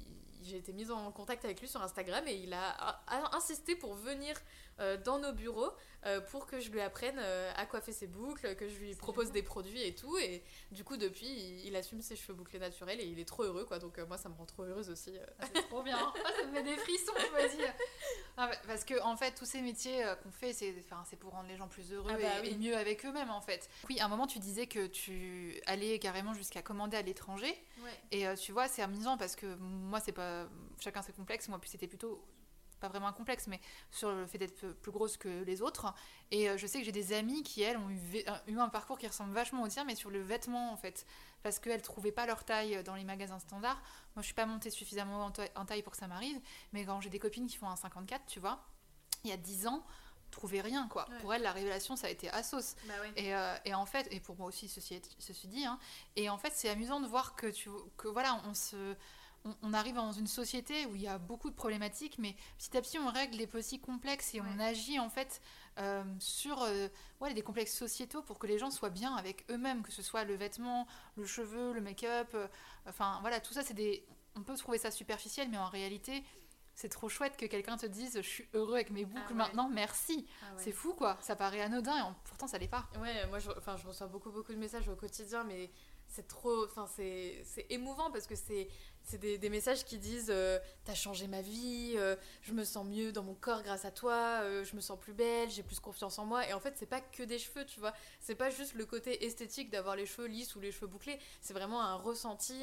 [0.43, 3.01] j'ai été mise en contact avec lui sur Instagram et il a,
[3.33, 4.35] insisté pour venir
[5.03, 5.71] dans nos bureaux
[6.07, 9.31] euh, pour que je lui apprenne euh, à coiffer ses boucles, que je lui propose
[9.31, 10.17] des produits et tout.
[10.17, 10.41] Et
[10.71, 11.27] du coup, depuis,
[11.63, 13.77] il, assume ses cheveux bouclés naturels et il est trop heureux, quoi.
[13.77, 15.13] Donc moi, ça me rend trop heureuse aussi.
[15.39, 16.11] Ah, c'est trop bien.
[16.25, 18.57] Ah, ça me met des frissons, vas-y.
[18.65, 20.73] parce que en fait, tous ces métiers qu'on fait, c'est,
[21.07, 23.69] c'est pour rendre les gens plus heureux ah bah et, mieux avec eux-mêmes, en fait.
[23.87, 27.55] Oui, à un moment, tu disais que tu allais carrément jusqu'à commander à l'étranger.
[28.11, 30.47] Et tu vois, c'est amusant parce que moi, c'est pas
[30.79, 31.47] chacun ses complexes.
[31.47, 32.23] Moi, puis c'était plutôt
[32.81, 35.93] pas vraiment un complexe, mais sur le fait d'être plus grosse que les autres.
[36.31, 39.07] Et euh, je sais que j'ai des amies qui, elles, ont eu, un parcours qui
[39.07, 41.05] ressemble vachement au tien, mais sur le vêtement, en fait.
[41.43, 43.81] Parce qu'elles trouvaient pas leur taille dans les magasins standards.
[44.15, 46.39] Moi, je suis pas montée suffisamment en, taille pour que ça m'arrive,
[46.73, 48.63] mais quand j'ai des copines qui font un 54, tu vois,
[49.23, 49.85] il y a 10 ans,
[50.31, 51.07] trouvait rien quoi.
[51.19, 52.75] Pour elle, la révélation, ça a été à sauce.
[52.87, 55.77] Bah et, euh, et, en fait, et pour moi aussi, ceci, ceci dit, hein,
[56.15, 58.95] et en fait, c'est amusant de voir que, tu, que voilà, on se
[59.62, 62.82] on, arrive dans une société où il y a beaucoup de problématiques, mais petit à
[62.82, 65.41] petit, on règle les petits complexes et on agit en fait
[65.80, 66.88] euh, sur euh,
[67.19, 70.23] ouais, des complexes sociétaux pour que les gens soient bien avec eux-mêmes, que ce soit
[70.23, 72.36] le vêtement, le cheveu, le make-up.
[72.88, 74.06] enfin, voilà, tout ça, c'est des.
[74.36, 76.23] On peut trouver ça superficiel, mais en réalité,
[76.75, 79.69] c'est trop chouette que quelqu'un te dise je suis heureux avec mes boucles ah maintenant,
[79.69, 80.25] merci.
[80.41, 82.88] Ah c'est fou quoi, ça paraît anodin et pourtant ça l'est pas.
[82.99, 85.69] Ouais, moi je, je reçois beaucoup beaucoup de messages au quotidien, mais
[86.12, 88.67] c'est trop, enfin c'est émouvant parce que c'est
[89.04, 93.12] c'est des, messages qui disent euh, T'as changé ma vie, euh, je me sens mieux
[93.12, 96.19] dans mon corps grâce à toi, euh, je me sens plus belle, j'ai plus confiance
[96.19, 96.47] en moi.
[96.47, 97.93] Et en fait, c'est pas que des cheveux, tu vois.
[98.19, 101.19] C'est pas juste le côté esthétique d'avoir les cheveux lisses ou les cheveux bouclés.
[101.41, 102.62] C'est vraiment un ressenti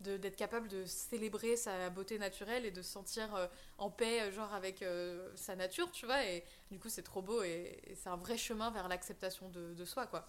[0.00, 4.84] d'être capable de célébrer sa beauté naturelle et de se sentir en paix, genre avec
[5.34, 6.24] sa nature, tu vois.
[6.24, 9.84] Et du coup, c'est trop beau et, c'est un vrai chemin vers l'acceptation de, de
[9.84, 10.28] soi, quoi.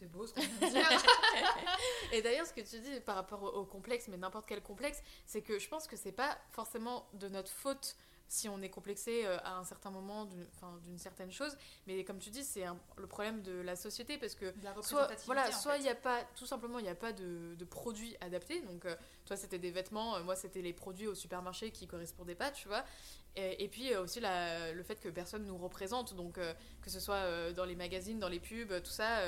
[0.00, 0.88] C'est beau ce qu'on vient de dire.
[2.12, 5.42] et d'ailleurs, ce que tu dis par rapport au, complexe, mais n'importe quel complexe, c'est
[5.42, 9.36] que je pense que c'est pas forcément de notre faute si on est complexé euh,
[9.42, 11.54] à un certain moment d'une certaine chose.
[11.86, 12.64] Mais comme tu dis, c'est
[12.96, 16.46] le problème de la société parce que soit voilà, soit il n'y a pas, tout
[16.46, 18.62] simplement, il n'y a pas de, de, produits adaptés.
[18.62, 18.94] Donc, euh,
[19.26, 22.68] toi, c'était des vêtements, euh, moi, c'était les produits au supermarché qui correspondaient pas, tu
[22.68, 22.84] vois.
[23.36, 27.64] Et, puis aussi la, le fait que personne nous représente, donc que ce soit dans
[27.64, 29.20] les magazines, dans les pubs, tout ça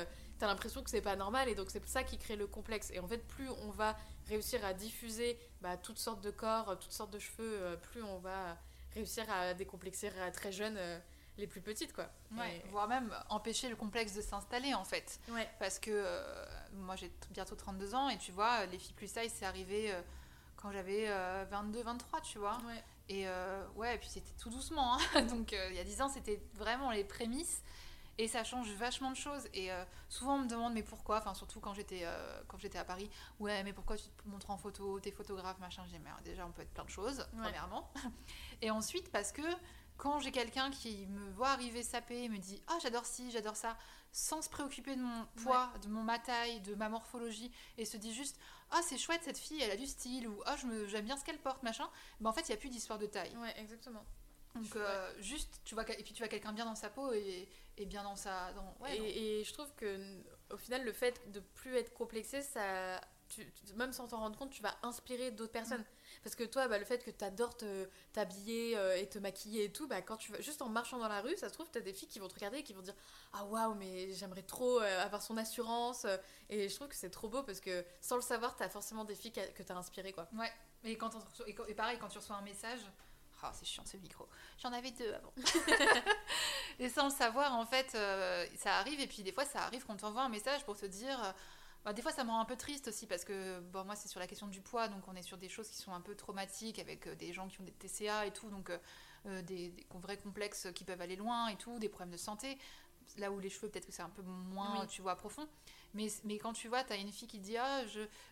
[0.42, 2.90] t'as l'impression que c'est pas normal et donc c'est ça qui crée le complexe.
[2.90, 6.90] Et en fait, plus on va réussir à diffuser bah, toutes sortes de corps, toutes
[6.90, 8.58] sortes de cheveux, euh, plus on va
[8.92, 10.98] réussir à décomplexer à très jeunes euh,
[11.38, 12.10] les plus petites quoi.
[12.36, 15.20] Ouais, voire même empêcher le complexe de s'installer en fait.
[15.28, 15.48] Ouais.
[15.60, 19.32] Parce que euh, moi j'ai bientôt 32 ans et tu vois, les filles plus size
[19.32, 19.94] c'est arrivé
[20.56, 21.06] quand j'avais
[21.52, 22.58] 22, 23, tu vois.
[22.66, 22.82] Ouais.
[23.08, 23.26] Et
[23.76, 24.98] ouais, et puis c'était tout doucement.
[25.14, 25.22] Hein.
[25.30, 27.62] Donc il y a 10 ans c'était vraiment les prémices.
[28.18, 29.48] Et ça change vachement de choses.
[29.54, 31.18] Et euh, souvent, on me demande, mais pourquoi?
[31.18, 33.10] Enfin, surtout quand j'étais euh, quand j'étais à Paris.
[33.40, 35.00] Ouais, mais pourquoi tu te montres en photo?
[35.00, 35.84] T'es photographe, machin.
[35.90, 37.90] J'ai mais déjà, on peut être plein de choses, premièrement.
[38.62, 39.42] Et ensuite, parce que
[39.96, 43.56] quand j'ai quelqu'un qui me voit arriver sapé et me dit Ah, j'adore ci, j'adore
[43.56, 43.76] ça,
[44.10, 47.96] sans se préoccuper de mon poids, de mon ma taille, de ma morphologie, et se
[47.96, 48.38] dit juste
[48.70, 50.56] Ah, c'est chouette cette fille, elle a du style, ou Ah,
[50.88, 51.88] j'aime bien ce qu'elle porte, machin.
[52.20, 53.36] Ben, en fait, il n'y a plus d'histoire de taille.
[53.36, 54.04] Ouais, exactement.
[54.54, 57.48] Donc, euh, juste, tu vois, et puis tu vois quelqu'un bien dans sa peau et
[57.78, 58.52] et bien dans sa.
[58.52, 59.98] Dans, et, je trouve que
[60.50, 64.50] au final, le fait de plus être complexé, ça, tu, même sans t'en rendre compte,
[64.50, 65.80] tu vas inspirer d'autres personnes.
[65.80, 66.22] Mm.
[66.22, 67.56] Parce que toi, bah, le fait que tu adores
[68.12, 71.08] t'habiller euh, et te maquiller et tout, bah, quand tu vas juste en marchant dans
[71.08, 72.74] la rue, ça se trouve, tu as des filles qui vont te regarder et qui
[72.74, 72.94] vont dire
[73.32, 76.06] Ah waouh, mais j'aimerais trop euh, avoir son assurance.
[76.50, 79.04] Et je trouve que c'est trop beau parce que sans le savoir, tu as forcément
[79.04, 80.12] des filles que tu as inspirées.
[80.12, 80.28] Quoi.
[80.34, 80.52] Ouais,
[80.84, 81.10] et, quand
[81.46, 82.80] et pareil, quand tu reçois un message,
[83.44, 84.28] Oh, c'est chiant ce micro.
[84.58, 85.32] J'en avais deux avant.
[86.78, 89.00] et sans le savoir, en fait, euh, ça arrive.
[89.00, 91.22] Et puis des fois, ça arrive qu'on t'envoie un message pour te dire.
[91.24, 91.32] Euh,
[91.84, 94.06] bah, des fois, ça me rend un peu triste aussi parce que bon, moi, c'est
[94.06, 94.86] sur la question du poids.
[94.86, 97.48] Donc, on est sur des choses qui sont un peu traumatiques avec euh, des gens
[97.48, 98.48] qui ont des TCA et tout.
[98.50, 98.70] Donc,
[99.24, 102.58] des, des, vrais complexes qui peuvent aller loin et tout, des problèmes de santé.
[103.18, 105.48] Là où les cheveux, peut-être que c'est un peu moins, tu vois, profond.
[105.94, 107.82] Mais, mais quand tu vois, tu as une fille qui dit Ah,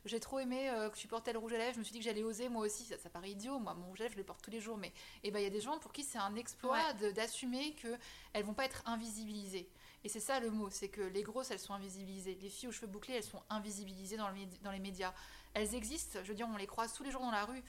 [0.05, 1.99] j'ai trop aimé euh, que tu portais le rouge à lèvres, je me suis dit
[1.99, 2.85] que j'allais oser moi aussi.
[2.85, 4.77] Ça, ça, paraît idiot, moi, mon rouge à lèvres, je le porte tous les jours.
[4.77, 4.93] Mais
[5.23, 8.55] eh ben, il y a des gens pour qui c'est un exploit d'assumer qu'elles vont
[8.55, 9.69] pas être invisibilisées.
[10.03, 12.39] Et c'est ça le mot c'est que les grosses, elles sont invisibilisées.
[12.41, 14.31] Les filles aux cheveux bouclés, elles sont invisibilisées dans,
[14.63, 15.13] dans les médias.
[15.53, 17.63] Elles existent, je veux dire, on les croise tous les jours dans la rue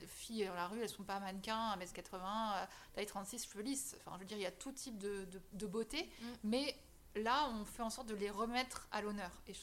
[0.00, 3.96] les filles dans la rue, elles sont pas mannequins, 1m80, euh, taille 36, cheveux lisses.
[4.00, 6.26] Enfin, je veux dire, il y a tout type de, de, beauté, mm.
[6.44, 6.76] mais
[7.16, 9.30] là, on fait en sorte de les remettre à l'honneur.
[9.46, 9.54] Et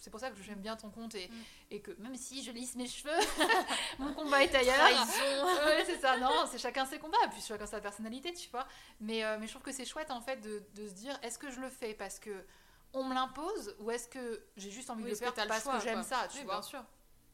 [0.00, 1.34] c'est pour ça que j'aime bien ton compte et, mm.
[1.70, 3.18] et, que même si je lisse mes cheveux,
[3.98, 4.76] mon combat est ailleurs.
[5.66, 6.16] ouais, c'est ça.
[6.18, 8.66] Non, c'est chacun ses combats, puis chacun sa personnalité, tu vois.
[9.00, 11.38] Mais, euh, mais je trouve que c'est chouette en fait de, de se dire est-ce
[11.38, 12.44] que je le fais parce que
[12.92, 16.02] on me l'impose ou est-ce que j'ai juste envie de le faire parce que j'aime
[16.02, 16.54] ça, tu vois.
[16.54, 16.84] Bien sûr.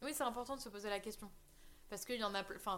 [0.02, 1.30] Oui, c'est important de se poser la question
[1.94, 2.76] parce qu'il y en a enfin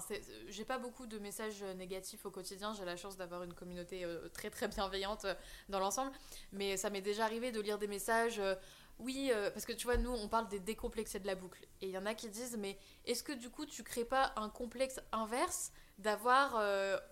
[0.48, 2.74] j'ai pas beaucoup de messages négatifs au quotidien.
[2.74, 5.35] J'ai la chance d'avoir une communauté euh, très très bienveillante euh,
[5.70, 6.12] dans l'ensemble.
[6.52, 8.55] Mais ça m'est déjà arrivé de lire des messages euh,
[8.98, 11.66] oui parce que tu vois nous on parle des décomplexés de la boucle.
[11.81, 12.76] Et il y en a qui disent mais
[13.07, 16.62] est-ce que du coup tu crées pas un complexe inverse d'avoir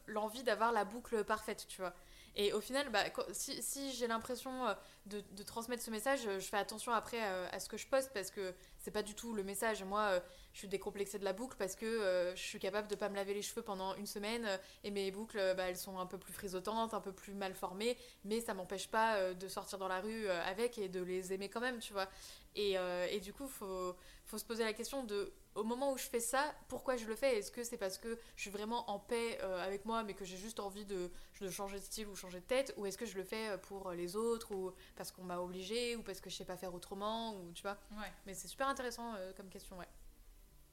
[0.06, 1.94] l'envie d'avoir la boucle parfaite tu vois?
[2.36, 4.74] Et au final, bah, si, j'ai l'impression
[5.06, 8.30] de, de, transmettre ce message, je fais attention après à ce que je poste parce
[8.30, 9.82] que c'est pas du tout le message.
[9.82, 10.20] Moi, euh,
[10.52, 13.16] je suis décomplexée de la boucle parce que euh, je suis capable de pas me
[13.16, 16.18] laver les cheveux pendant une semaine euh, et mes boucles, bah, elles sont un peu
[16.18, 20.00] plus frisotantes, un peu plus mal formées, mais ça m'empêche pas de sortir dans la
[20.00, 22.08] rue avec et de les aimer quand même, tu vois.
[22.56, 22.76] Et,
[23.10, 26.20] et du coup, faut, faut se poser la question de au moment où je fais
[26.20, 27.38] ça, pourquoi je le fais?
[27.38, 30.36] Est-ce que c'est parce que je suis vraiment en paix avec moi, mais que j'ai
[30.36, 32.74] juste envie de, de, changer de style ou changer de tête?
[32.76, 36.02] Ou est-ce que je le fais pour les autres, ou parce qu'on m'a obligé, ou
[36.02, 37.78] parce que je sais pas faire autrement, ou tu vois?
[37.92, 38.12] Ouais.
[38.26, 39.88] Mais c'est super intéressant comme question, ouais.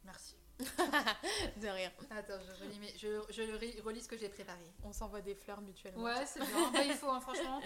[0.04, 0.36] Merci.
[1.58, 1.92] de rien.
[2.10, 4.72] Attends, je relis, mais je, je relis ce que j'ai préparé.
[4.84, 6.04] On s'envoie des fleurs mutuellement.
[6.04, 6.72] Ouais, c'est bien.
[6.74, 7.62] bah, il faut, hein, franchement.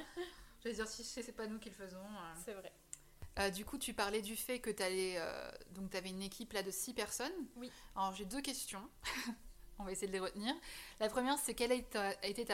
[0.63, 1.97] Je veux dire, si c'est pas nous qui le faisons.
[1.97, 2.33] Euh.
[2.43, 2.71] C'est vrai.
[3.39, 5.51] Euh, du coup, tu parlais du fait que tu euh,
[5.93, 7.33] avais une équipe là de six personnes.
[7.57, 7.71] Oui.
[7.95, 8.81] Alors, j'ai deux questions.
[9.79, 10.53] On va essayer de les retenir.
[11.01, 11.75] La première, c'est quel a
[12.25, 12.45] été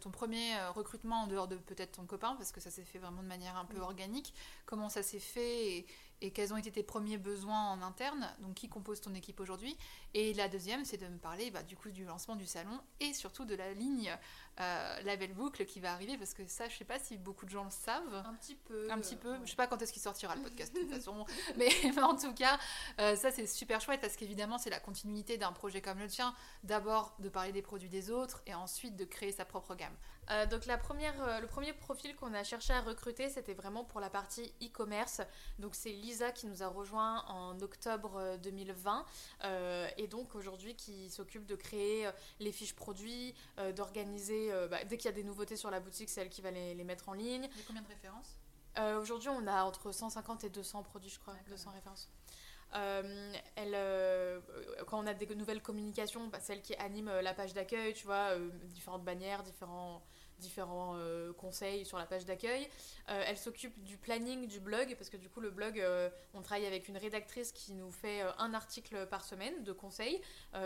[0.00, 3.22] ton premier recrutement en dehors de peut-être ton copain, parce que ça s'est fait vraiment
[3.22, 4.32] de manière un peu organique.
[4.64, 5.86] Comment ça s'est fait et,
[6.22, 9.76] et quels ont été tes premiers besoins en interne, donc qui compose ton équipe aujourd'hui.
[10.14, 13.12] Et la deuxième, c'est de me parler bah, du coup du lancement du salon et
[13.12, 14.14] surtout de la ligne
[14.60, 17.50] euh, Label Boucle qui va arriver, parce que ça, je sais pas si beaucoup de
[17.50, 18.22] gens le savent.
[18.26, 18.90] Un petit peu.
[18.90, 19.36] Un petit peu.
[19.44, 21.24] Je sais pas quand est-ce qu'il sortira le podcast de toute façon,
[21.56, 22.58] mais, en tout cas,
[22.98, 26.34] euh, ça c'est super chouette parce qu'évidemment, c'est la continuité d'un projet comme le tien.
[26.64, 29.96] D'abord de parler des produits des autres et ensuite de créer sa propre gamme.
[30.30, 33.84] Euh, donc la première, euh, le premier profil qu'on a cherché à recruter, c'était vraiment
[33.84, 35.20] pour la partie e-commerce.
[35.58, 39.04] Donc c'est Lisa qui nous a rejoint en octobre 2020
[39.44, 43.34] euh, et donc aujourd'hui qui s'occupe de créer les fiches produits,
[43.74, 46.50] d'organiser, bah, dès qu'il y a des nouveautés sur la boutique, c'est elle qui va
[46.50, 47.48] les, mettre en ligne.
[47.52, 48.36] Il y a combien de références?
[49.00, 52.10] Aujourd'hui on a entre 150 et 200 produits je crois, 200 références.
[52.72, 54.42] elle,
[54.86, 58.36] quand on a des nouvelles communications, bah, celle qui anime la page d'accueil, tu vois,
[58.64, 60.02] différentes bannières, différents
[60.40, 62.68] différents euh, conseils sur la page d'accueil.
[63.08, 66.42] Euh, elle s'occupe du planning du blog, parce que du coup, le blog, euh, on
[66.42, 70.20] travaille avec une rédactrice qui nous fait un article par semaine de conseils.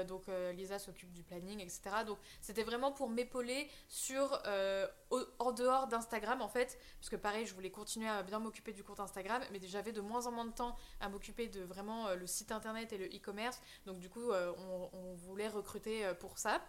[0.07, 2.05] donc, Lisa s'occupe du planning, etc.
[2.07, 4.41] Donc, c'était vraiment pour m'épauler sur,
[5.39, 8.85] en dehors d'Instagram, en fait, parce que pareil, je voulais continuer à bien m'occuper du
[8.85, 12.27] compte Instagram, mais j'avais de moins en moins de temps à m'occuper de vraiment le
[12.27, 13.61] site internet et le e-commerce.
[13.87, 16.61] Donc, du coup, on, voulait recruter pour ça.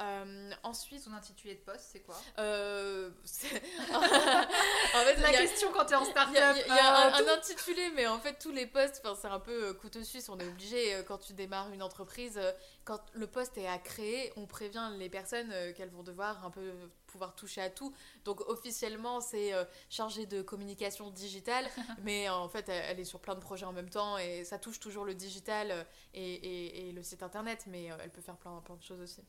[0.00, 3.10] Euh, ensuite, son intitulé de poste, c'est quoi euh,
[3.94, 6.56] En fait, la question quand tu es en start-up.
[6.66, 9.74] Il y a, un, intitulé, mais en fait, tous les postes, c'est un peu euh,
[9.74, 10.30] couteau suisse.
[10.30, 12.40] On est obligé, quand tu démarres une entreprise,
[12.84, 16.72] quand le poste est à créer, on prévient les personnes qu'elles vont devoir un peu
[17.06, 17.94] pouvoir toucher à tout.
[18.24, 19.52] Donc, officiellement, c'est
[19.90, 21.68] chargé de communication digitale,
[22.02, 24.80] mais en fait, elle, est sur plein de projets en même temps et ça touche
[24.80, 28.82] toujours le digital et, et le site internet, mais elle peut faire plein, plein de
[28.82, 29.22] choses aussi.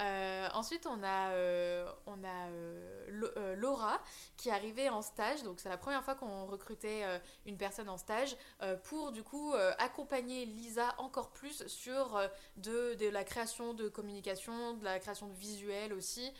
[0.00, 4.00] Euh, ensuite, on a, euh, euh, Laura
[4.36, 5.42] qui est arrivée en stage.
[5.42, 7.02] Donc, c'est la première fois qu'on recrutait
[7.46, 8.36] une personne en stage
[8.84, 12.20] pour du coup accompagner Lisa encore plus sur
[12.64, 16.32] la création de communication, de la création de visuels aussi.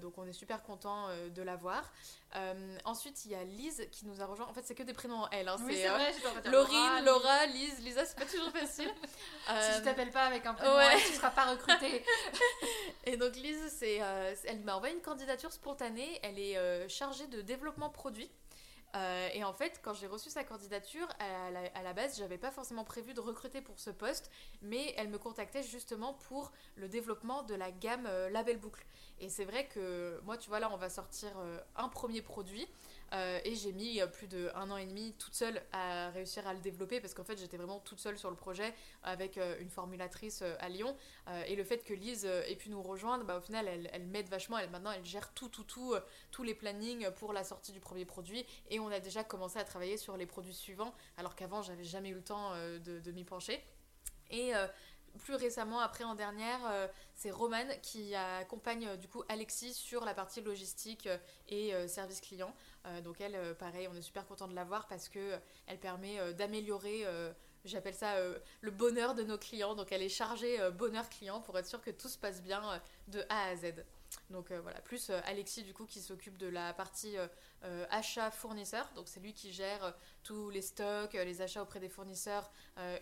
[0.00, 1.90] Donc, on est super content de l'avoir.
[2.36, 4.46] Euh, ensuite, il y a Lise qui nous a rejoint.
[4.46, 5.48] En fait, c'est que des prénoms en L.
[5.48, 5.56] Hein.
[5.64, 6.12] Oui, c'est vrai,
[6.46, 8.90] euh, Laurine, Laura, Lise, Lisa, c'est pas toujours facile.
[9.46, 10.94] si je t'appelle pas avec un prénom ouais.
[10.94, 12.04] L, tu seras pas recrutée.
[13.04, 16.20] Et donc, Lise, c'est, euh, elle m'a envoyé une candidature spontanée.
[16.22, 18.30] Elle est chargée de développement produit.
[19.34, 22.84] Et en fait, quand j'ai reçu sa candidature, à la, à base, j'avais pas forcément
[22.84, 24.30] prévu de recruter pour ce poste,
[24.62, 28.84] mais elle me contactait justement pour le développement de la gamme Label Boucle.
[29.20, 32.66] Et c'est vrai que moi, tu vois, là, on va sortir euh, un premier produit.
[33.12, 36.46] Euh, et j'ai mis euh, plus de un an et demi toute seule à réussir
[36.46, 39.70] à le développer parce qu'en fait j'étais vraiment toute seule sur le projet avec une
[39.70, 40.96] formulatrice à Lyon.
[41.46, 44.58] Et le fait que Lise ait pu nous rejoindre bah, au final elle, m'aide vachement.
[44.58, 45.94] Elle maintenant elle gère tout tout tout
[46.30, 48.44] tous les plannings pour la sortie du premier produit.
[48.68, 52.10] Et on a déjà commencé à travailler sur les produits suivants alors qu'avant j'avais jamais
[52.10, 53.62] eu le temps de, m'y pencher.
[54.30, 54.52] Et
[55.18, 60.04] plus récemment, après en dernière, euh, c'est Roman qui accompagne euh, du coup Alexis sur
[60.04, 61.18] la partie logistique euh,
[61.48, 62.54] et service client.
[63.04, 67.04] Donc elle, pareil, on est super content de la voir parce que elle permet d'améliorer.
[67.64, 68.14] J'appelle ça
[68.60, 69.74] le bonheur de nos clients.
[69.74, 73.22] Donc elle est chargée bonheur client pour être sûr que tout se passe bien de
[73.28, 73.84] A à Z.
[74.30, 77.16] Donc voilà, plus Alexis du coup qui s'occupe de la partie
[77.90, 78.90] achat fournisseur.
[78.94, 82.50] Donc c'est lui qui gère tous les stocks, les achats auprès des fournisseurs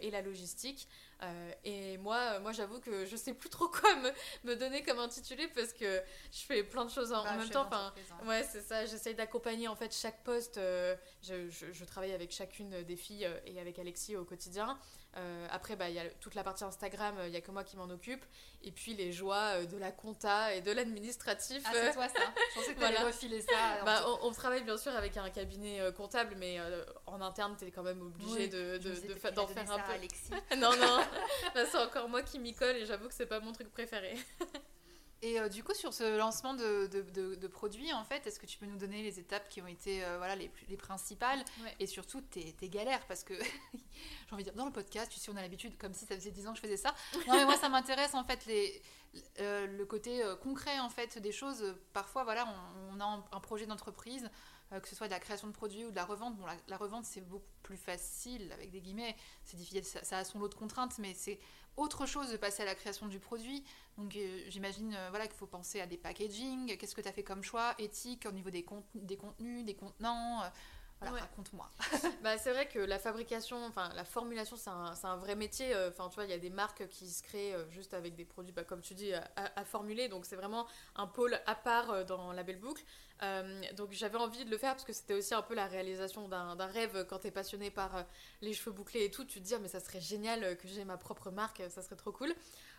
[0.01, 0.89] et la logistique.
[1.23, 4.11] Euh, et moi, euh, moi j'avoue que je sais plus trop quoi me,
[4.45, 6.01] me, donner comme intitulé parce que
[6.33, 7.67] je fais plein de choses en, bah, même temps.
[7.67, 8.27] Enfin, hein.
[8.29, 8.87] ouais, c'est ça.
[8.87, 10.59] J'essaye d'accompagner en fait chaque poste.
[10.59, 14.79] Euh, je, je, je, travaille avec chacune des filles et avec Alexis au quotidien.
[15.51, 17.77] Après, bah, il y a toute la partie Instagram, il n'y a que moi qui
[17.77, 18.25] m'en occupe.
[18.63, 21.63] Et puis les joies de la compta et de l'administratif.
[21.65, 23.85] Ah, c'est toi ça Je pensais que tu allais refiler ça.
[23.85, 26.59] Bah, on, travaille bien sûr avec un cabinet comptable, mais
[27.07, 28.79] en interne, tu es quand même obligé de,
[29.35, 29.93] d'en de, faire un peu.
[29.93, 30.31] Alexis.
[30.57, 31.01] non, non,
[31.55, 34.17] c'est encore moi qui m'y colle et j'avoue que c'est pas mon truc préféré.
[35.21, 38.47] Et euh, du coup, sur ce lancement de, de, de, produits, en fait, est-ce que
[38.47, 41.45] tu peux nous donner les étapes qui ont été euh, voilà, les, les principales
[41.81, 43.05] et surtout tes, tes, galères?
[43.09, 43.35] Parce que
[43.75, 46.15] j'ai envie de dire, dans le podcast, tu sais, on a l'habitude, comme si ça
[46.15, 46.95] faisait 10 ans que je faisais ça.
[47.27, 48.81] Non, mais moi, ça m'intéresse en fait les,
[49.41, 51.75] euh, le côté concret en fait des choses.
[51.93, 52.47] Parfois, voilà,
[52.93, 54.31] on, a un, projet d'entreprise,
[54.71, 56.37] que ce soit de la création de produits ou de la revente.
[56.37, 59.17] Bon, la, revente, c'est beaucoup plus facile, avec des guillemets.
[59.43, 61.41] C'est difficile, ça, ça, a son lot de contraintes, mais c'est
[61.79, 63.65] autre chose de passer à la création du produit.
[63.97, 67.13] Donc euh, j'imagine euh, voilà, qu'il faut penser à des packaging, qu'est-ce que tu as
[67.13, 70.43] fait comme choix, éthique au niveau des, des contenus, des contenants.
[71.03, 71.69] Euh, voilà, raconte-moi.
[72.23, 75.75] bah, c'est vrai que la fabrication, enfin la formulation, c'est un, un, vrai métier.
[75.89, 78.53] Enfin, tu vois, il y a des marques qui se créent juste avec des produits,
[78.53, 80.09] bah, comme tu dis, à, formuler.
[80.09, 82.83] Donc, c'est vraiment un pôle à part dans la belle boucle.
[83.77, 86.67] donc, j'avais envie de le faire parce que c'était aussi un peu la réalisation d'un
[86.67, 88.05] rêve quand tu es passionné par
[88.41, 89.25] les cheveux bouclés et tout.
[89.25, 91.97] Tu te dis, ah, mais ça serait génial que j'ai ma propre marque, ça serait
[91.97, 92.35] trop cool.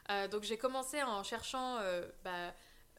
[0.10, 2.54] Euh, donc j'ai commencé en cherchant euh, bah,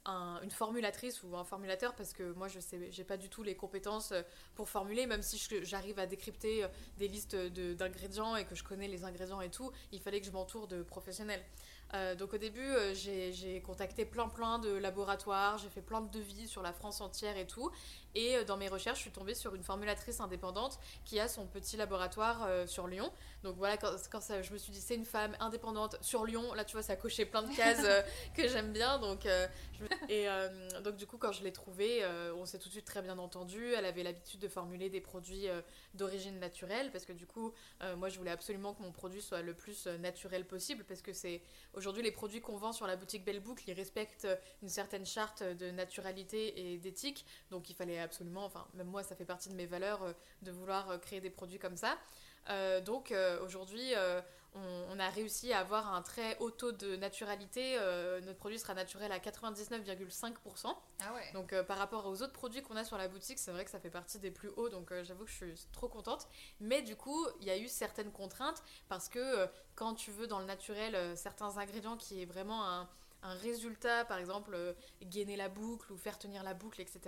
[0.07, 3.55] une formulatrice ou un formulateur parce que moi je sais j'ai pas du tout les
[3.55, 4.23] compétences euh,
[4.55, 9.05] pour formuler même si j'arrive à décrypter des listes d'ingrédients et que je connais les
[9.05, 11.45] ingrédients et tout il fallait que je m'entoure de professionnels
[12.18, 16.62] donc au début j'ai contacté plein plein de laboratoires j'ai fait plein de devis sur
[16.62, 17.70] la France entière et tout
[18.14, 21.47] et euh, dans mes recherches, je suis tombée sur une formulatrice indépendante qui a son
[21.47, 23.11] petit laboratoire euh, sur Lyon.
[23.43, 26.53] Donc voilà, quand, ça, je me suis dit, c'est une femme indépendante sur Lyon.
[26.55, 28.03] Là, tu vois, ça a coché plein de cases euh,
[28.34, 28.99] que j'aime bien.
[28.99, 29.26] Donc,
[30.09, 30.26] Et
[30.84, 32.05] donc, du coup, quand je l'ai trouvée,
[32.36, 33.72] on s'est tout de suite très bien entendu.
[33.72, 35.47] Elle avait l'habitude de formuler des produits
[35.95, 37.55] d'origine naturelle parce que du coup,
[37.97, 41.41] moi, je voulais absolument que mon produit soit le plus naturel possible parce que c'est
[41.81, 44.28] aujourd'hui les produits qu'on vend sur la boutique Belle Boucle, respectent
[44.62, 47.24] une certaine charte de naturalité et d'éthique.
[47.51, 50.12] Donc, il fallait absolument, enfin même moi ça fait partie de mes valeurs euh,
[50.43, 51.97] de vouloir euh, créer des produits comme ça.
[52.49, 53.93] Euh, donc aujourd'hui
[54.55, 57.78] on, a réussi à avoir un très haut taux de naturalité.
[58.24, 60.74] notre produit sera naturel à 99,5%.
[61.03, 61.32] Ah ouais.
[61.32, 63.78] Donc par rapport aux autres produits qu'on a sur la boutique, c'est vrai que ça
[63.78, 64.68] fait partie des plus hauts.
[64.68, 66.26] Donc j'avoue que je suis trop contente.
[66.59, 70.41] Mais du coup, il y a eu certaines contraintes parce que quand tu veux dans
[70.41, 72.88] le naturel certains ingrédients qui est vraiment un
[73.23, 77.01] un résultat, par exemple, euh, gainer la boucle ou faire tenir la boucle, etc.,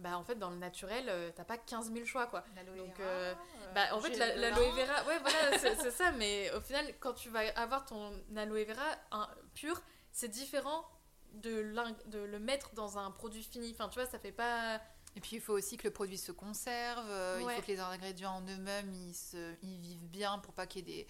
[0.00, 2.44] bah en fait, dans le naturel, euh, t'as pas 15 000 choix, quoi.
[2.76, 3.34] Donc, euh,
[3.74, 7.40] bah, en fait, l'aloe vera, ouais, voilà, c'est ça, mais au final, quand tu vas
[7.56, 10.84] avoir ton aloe vera pur, c'est différent
[11.34, 11.74] de,
[12.06, 13.70] de le mettre dans un produit fini.
[13.72, 14.80] Enfin, tu vois, ça fait pas.
[15.14, 17.06] Et puis il faut aussi que le produit se conserve,
[17.38, 19.14] il faut que les ingrédients en eux-mêmes ils,
[19.62, 21.06] ils vivent bien pour pas qu'il y ait des,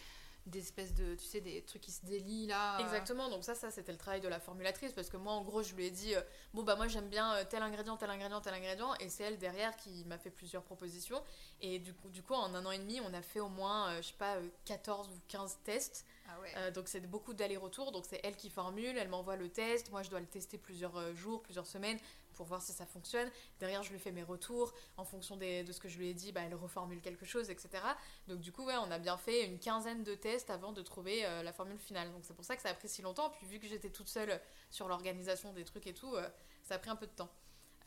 [0.46, 2.78] des espèces de, tu sais, des trucs qui se délient là.
[2.80, 5.62] Exactement, donc ça, ça c'était le travail de la formulatrice parce que moi, en gros,
[5.62, 6.20] je lui ai dit, euh,
[6.52, 9.38] bon, bah moi j'aime bien euh, tel ingrédient, tel ingrédient, tel ingrédient, et c'est elle
[9.38, 11.22] derrière qui m'a fait plusieurs propositions.
[11.60, 13.90] Et du coup, du coup, en un an et demi, on a fait au moins,
[13.90, 16.04] euh, je sais pas, 14 ou 15 tests.
[16.34, 16.72] Ah ouais.
[16.72, 20.10] donc c'est beaucoup d'aller-retour, donc c'est elle qui formule, elle m'envoie le test, moi je
[20.10, 21.98] dois le tester plusieurs jours, plusieurs semaines
[22.32, 23.30] pour voir si ça fonctionne.
[23.60, 24.72] Derrière, je lui fais mes retours.
[24.96, 27.82] En fonction de ce que je lui ai dit, bah, elle reformule quelque chose, etc.
[28.26, 31.24] Donc, du coup, ouais, on a bien fait une quinzaine de tests avant de trouver
[31.24, 32.10] euh, la formule finale.
[32.12, 33.30] Donc, c'est pour ça que ça a pris si longtemps.
[33.30, 36.28] Puis, vu que j'étais toute seule sur l'organisation des trucs et tout, euh,
[36.62, 37.30] ça a pris un peu de temps.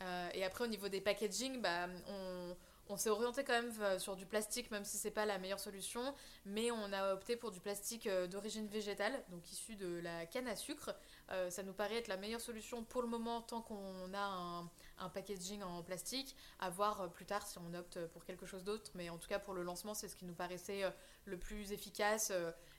[0.02, 2.56] Euh, et après, au niveau des packaging, bah, on
[2.88, 5.60] on s'est orienté quand même euh, sur du plastique, même si c'est pas la meilleure
[5.60, 6.14] solution,
[6.44, 10.48] mais on a opté pour du plastique euh, d'origine végétale, donc issu de la canne
[10.48, 10.94] à sucre.
[11.30, 14.68] Euh, ça nous paraît être la meilleure solution pour le moment tant qu'on a
[14.98, 18.90] un, packaging en plastique, à voir plus tard si on opte pour quelque chose d'autre,
[18.94, 20.82] mais en tout cas pour le lancement c'est ce qui nous paraissait
[21.24, 22.32] le plus efficace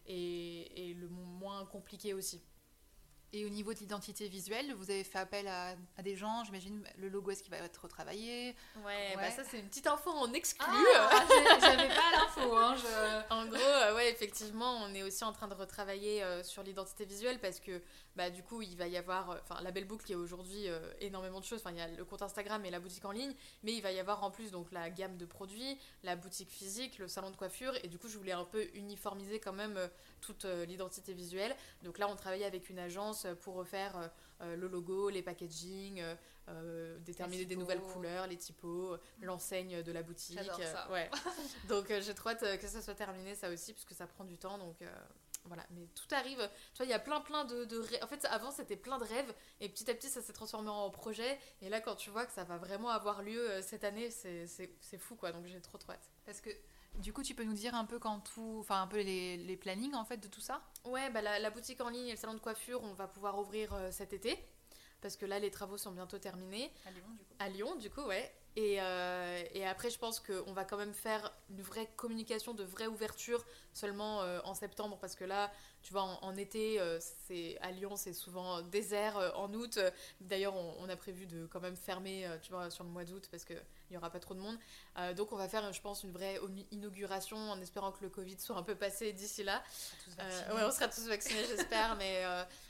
[0.07, 2.41] et le moins compliqué aussi.
[3.33, 7.09] Et au niveau de l'identité visuelle, vous avez fait appel à, des gens, j'imagine le
[7.09, 8.55] logo est-ce qu'il va être retravaillé
[8.85, 10.65] Ouais, Bah ça c'est une petite info en exclu.
[10.65, 11.25] Ah,
[11.59, 12.55] J'avais pas l'info.
[12.55, 12.75] Hein,
[13.29, 17.03] En gros, euh, ouais, effectivement, on est aussi en train de retravailler euh, sur l'identité
[17.03, 17.81] visuelle parce que
[18.17, 20.67] bah, du coup, il va y avoir, euh, enfin, la belle boucle, y a aujourd'hui
[20.67, 21.59] euh, énormément de choses.
[21.59, 23.91] Enfin, il y a le compte Instagram et la boutique en ligne, mais il va
[23.91, 27.35] y avoir en plus donc la gamme de produits, la boutique physique, le salon de
[27.35, 27.73] coiffure.
[27.83, 29.87] Et du coup, je voulais un peu uniformiser quand même euh,
[30.19, 31.55] toute l'identité visuelle.
[31.83, 34.09] Donc là, on travaille avec une agence pour refaire
[34.41, 36.01] le logo, les packaging,
[37.01, 40.39] déterminer des nouvelles couleurs, les typos, l'enseigne de la boutique.
[40.39, 40.89] Ça.
[40.91, 41.09] ouais.
[41.69, 44.57] donc j'ai trop hâte que ça soit terminé, ça aussi, puisque ça prend du temps.
[44.57, 44.77] Donc
[45.47, 46.49] voilà, mais tout arrive.
[46.73, 48.03] Tu vois, il y a plein, plein de, de rêves.
[48.03, 49.33] En fait, avant, c'était plein de rêves.
[49.59, 51.39] Et petit à petit, ça s'est transformé en projet.
[51.61, 54.97] Et là, quand tu vois que ça va vraiment avoir lieu euh, cette année, c'est
[54.97, 55.31] fou, quoi.
[55.31, 56.11] Donc, j'ai trop, trop hâte.
[56.25, 56.49] Parce que,
[56.95, 58.57] du coup, tu peux nous dire un peu quand tout.
[58.59, 60.61] Enfin, un peu les, les plannings, en fait, de tout ça?
[60.85, 63.73] Ouais, bah, la, boutique en ligne et le salon de coiffure, on va pouvoir ouvrir
[63.73, 64.37] euh, cet été.
[65.01, 66.71] Parce que là, les travaux sont bientôt terminés.
[66.85, 67.35] À Lyon, du coup.
[67.39, 68.33] À Lyon, du coup, ouais.
[68.57, 72.63] Et, euh, et, après, je pense qu'on va quand même faire une vraie communication, de
[72.63, 75.51] vraie ouverture seulement euh, en septembre, parce que là,
[75.83, 76.97] tu vois, en, été, euh,
[77.27, 79.15] c'est à Lyon, c'est souvent désert.
[79.35, 79.77] en août,
[80.21, 83.45] d'ailleurs, on, a prévu de quand même fermer, tu vois, sur le mois d'août, parce
[83.45, 84.57] qu'il n'y aura pas trop de monde.
[85.15, 86.39] donc, on va faire, je pense, une vraie
[86.71, 89.61] inauguration en espérant que le Covid soit un peu passé d'ici là.
[90.17, 92.25] ouais, on sera tous vaccinés, j'espère, mais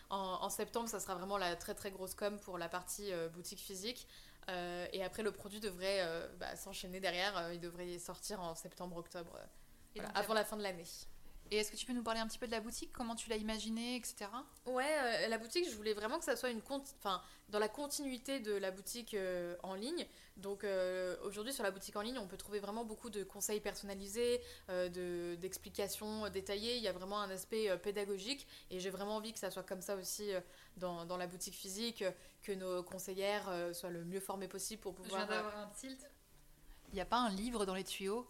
[0.10, 3.62] en, en, septembre, ça sera vraiment la très très grosse com pour la partie boutique
[3.62, 4.06] physique.
[4.50, 7.38] Euh, et après, le produit devrait euh, bah, s'enchaîner derrière.
[7.38, 9.38] Euh, il devrait sortir en septembre-octobre,
[10.16, 10.86] avant la fin de l'année.
[11.52, 13.30] Et est-ce que tu peux nous parler un petit peu de la boutique Comment tu
[13.30, 14.30] l'as imaginée, etc.
[14.66, 18.54] Ouais, la boutique, je voulais vraiment que ça soit une enfin, dans la continuité de
[18.54, 19.16] la boutique
[19.64, 20.06] en ligne.
[20.36, 20.66] Donc
[21.24, 26.30] aujourd'hui, sur la boutique en ligne, on peut trouver vraiment beaucoup de conseils personnalisés, d'explications
[26.30, 26.78] détaillées.
[26.78, 29.82] Il y a vraiment un aspect pédagogique et j'ai vraiment envie que ça soit comme
[29.82, 30.32] ça aussi
[30.78, 32.04] dans, dans, la boutique physique,
[32.44, 35.22] que nos conseillères euh, soient le mieux formées possible pour pouvoir.
[35.22, 36.00] Je viens d'avoir un tilt.
[36.90, 38.28] Il n'y a pas un livre dans les tuyaux?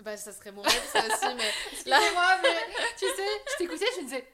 [0.00, 1.50] Bah, ça serait mon rêve, ça aussi, mais.
[1.72, 4.28] Excusez-moi, mais tu sais, je t'écoutais, je me disais.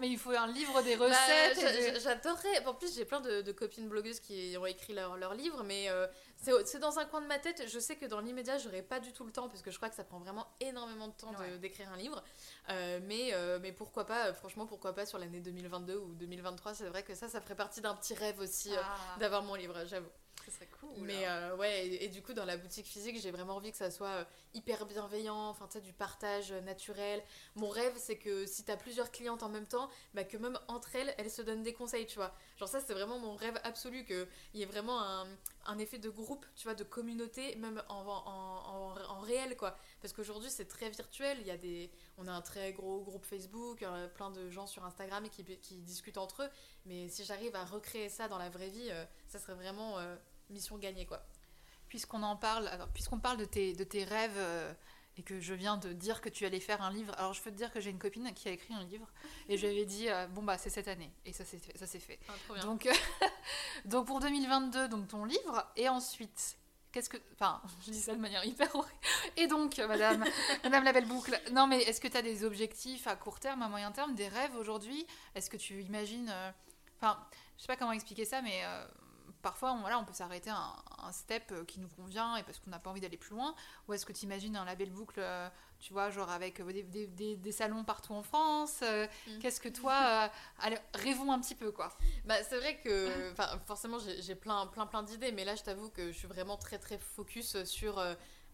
[0.00, 2.00] Mais il faut un livre des bah, recettes.
[2.02, 2.64] J'adorerais.
[2.66, 6.06] En plus, j'ai plein de, copines blogueuses qui ont écrit leur, leur livre, mais euh,
[6.36, 7.64] c'est dans un coin de ma tête.
[7.66, 9.88] Je sais que dans l'immédiat, j'aurais pas du tout le temps parce que je crois
[9.88, 12.22] que ça prend vraiment énormément de temps d'écrire un livre.
[12.70, 16.88] Euh, mais, euh, mais pourquoi pas, franchement, pourquoi pas sur l'année 2022 ou 2023 C'est
[16.88, 19.18] vrai que ça, ça ferait partie d'un petit rêve aussi ah.
[19.18, 20.10] d'avoir mon livre, j'avoue.
[20.48, 21.02] Ce serait cool.
[21.02, 23.90] Mais euh, ouais, et, du coup, dans la boutique physique, j'ai vraiment envie que ça
[23.90, 24.24] soit euh,
[24.54, 27.22] hyper bienveillant, enfin, tu sais, du partage euh, naturel.
[27.54, 30.96] Mon rêve, c'est que si t'as plusieurs clientes en même temps, bah, que même entre
[30.96, 32.32] elles, elles se donnent des conseils, tu vois.
[32.56, 35.26] Genre, ça, c'est vraiment mon rêve absolu, qu'il y ait vraiment un,
[35.66, 39.76] un, effet de groupe, tu vois, de communauté, même en, en, en, réel, quoi.
[40.00, 41.36] Parce qu'aujourd'hui, c'est très virtuel.
[41.42, 41.90] Il y a des...
[42.16, 43.84] On a un très gros groupe Facebook,
[44.14, 46.48] plein de gens sur Instagram qui, qui discutent entre eux.
[46.86, 48.90] Mais si j'arrive à recréer ça dans la vraie vie,
[49.28, 49.98] ça serait vraiment
[50.50, 51.22] mission gagnée, quoi.
[51.88, 54.72] Puisqu'on en parle, alors, puisqu'on parle de tes, de tes rêves euh,
[55.16, 57.50] et que je viens de dire que tu allais faire un livre, alors je peux
[57.50, 59.06] te dire que j'ai une copine qui a écrit un livre
[59.48, 61.10] et je lui avais dit, euh, bon, bah, c'est cette année.
[61.24, 61.76] Et ça s'est fait.
[61.76, 62.18] Ça fait.
[62.28, 62.92] Ah, donc, euh,
[63.86, 66.56] donc, pour 2022, donc ton livre, et ensuite.
[66.92, 67.18] Qu'est-ce que.
[67.34, 68.70] Enfin, je dis ça de manière hyper
[69.36, 70.24] Et donc, madame,
[70.64, 71.38] madame la belle boucle.
[71.52, 74.28] Non, mais est-ce que tu as des objectifs à court terme, à moyen terme, des
[74.28, 75.06] rêves aujourd'hui?
[75.34, 76.32] Est-ce que tu imagines.
[76.96, 77.18] Enfin,
[77.56, 78.62] je sais pas comment expliquer ça, mais
[79.42, 82.58] parfois, on, voilà, on peut s'arrêter un, un, step euh, qui nous convient et parce
[82.58, 83.54] qu'on n'a pas envie d'aller plus loin.
[83.86, 87.36] Ou est-ce que tu imagines un label boucle, euh, tu vois, genre avec euh, des,
[87.36, 89.38] des, salons partout en France mm.
[89.40, 90.30] Qu'est-ce que toi,
[90.60, 91.92] allez, rêvons un petit peu, quoi.
[92.24, 93.32] Bah, c'est vrai que,
[93.66, 96.78] forcément, j'ai plein, plein, plein d'idées, mais là, je t'avoue que je suis vraiment très,
[96.78, 98.02] très focus sur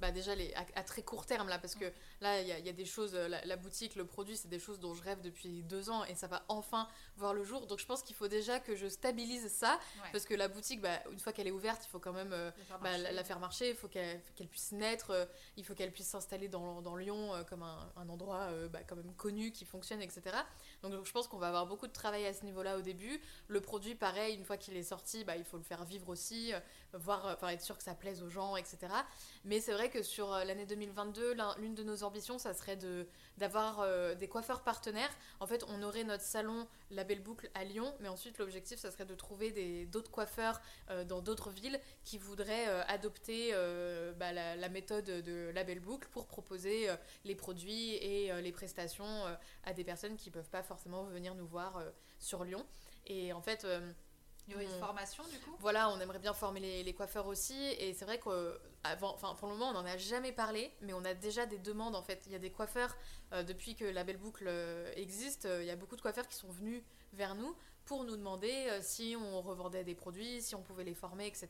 [0.01, 1.85] bah déjà les, à, très court terme là parce que
[2.21, 4.95] là il y, y, a des choses la, boutique le produit c'est des choses dont
[4.95, 7.67] je rêve depuis deux ans et ça va enfin voir le jour.
[7.67, 9.79] Donc je pense qu'il faut déjà que je stabilise ça
[10.13, 12.51] parce que la boutique bah, une fois qu'elle est ouverte il faut quand même euh,
[12.83, 13.71] bah, la, faire marcher.
[13.71, 14.21] Il faut qu'elle
[14.51, 15.27] puisse naître euh,
[15.57, 18.97] il faut qu'elle puisse s'installer dans, dans, Lyon euh, comme un, un endroit bah, quand
[18.97, 20.37] même connu qui fonctionne etc
[20.91, 23.21] donc je pense qu'on va avoir beaucoup de travail à ce niveau là au début
[23.49, 26.53] le produit pareil une fois qu'il est sorti bah, il faut le faire vivre aussi
[26.93, 28.89] voir enfin être sûr que ça plaise aux gens etc
[29.45, 32.79] mais c'est vrai que sur euh, l'année 2022, l'une de nos ambitions, ça serait
[33.37, 35.11] d'avoir euh, des coiffeurs partenaires.
[35.41, 38.91] En fait, on aurait notre salon La Belle Boucle à Lyon, mais ensuite, l'objectif, ça
[38.91, 40.61] serait de trouver d'autres coiffeurs
[40.91, 43.53] euh, dans d'autres villes qui voudraient adopter
[44.17, 46.89] bah, la, méthode de La Belle Boucle pour proposer
[47.25, 49.25] les produits et les prestations
[49.65, 50.74] à des personnes qui ne peuvent pas forcément
[51.11, 51.83] venir nous voir
[52.19, 52.65] sur Lyon.
[53.07, 53.67] Et en fait...
[54.47, 55.57] Il y aurait une formation du coup?
[55.59, 57.55] Voilà, on aimerait bien former les, les coiffeurs aussi.
[57.79, 61.05] Et c'est vrai que enfin pour le moment on n'en a jamais parlé, mais on
[61.05, 62.23] a déjà des demandes en fait.
[62.27, 62.97] Il y a des coiffeurs,
[63.33, 66.29] euh, depuis que la belle boucle euh, existe, euh, il y a beaucoup de coiffeurs
[66.29, 67.55] qui sont venus vers nous
[67.87, 71.49] pour nous demander si on revendait des produits, si on pouvait les former, etc.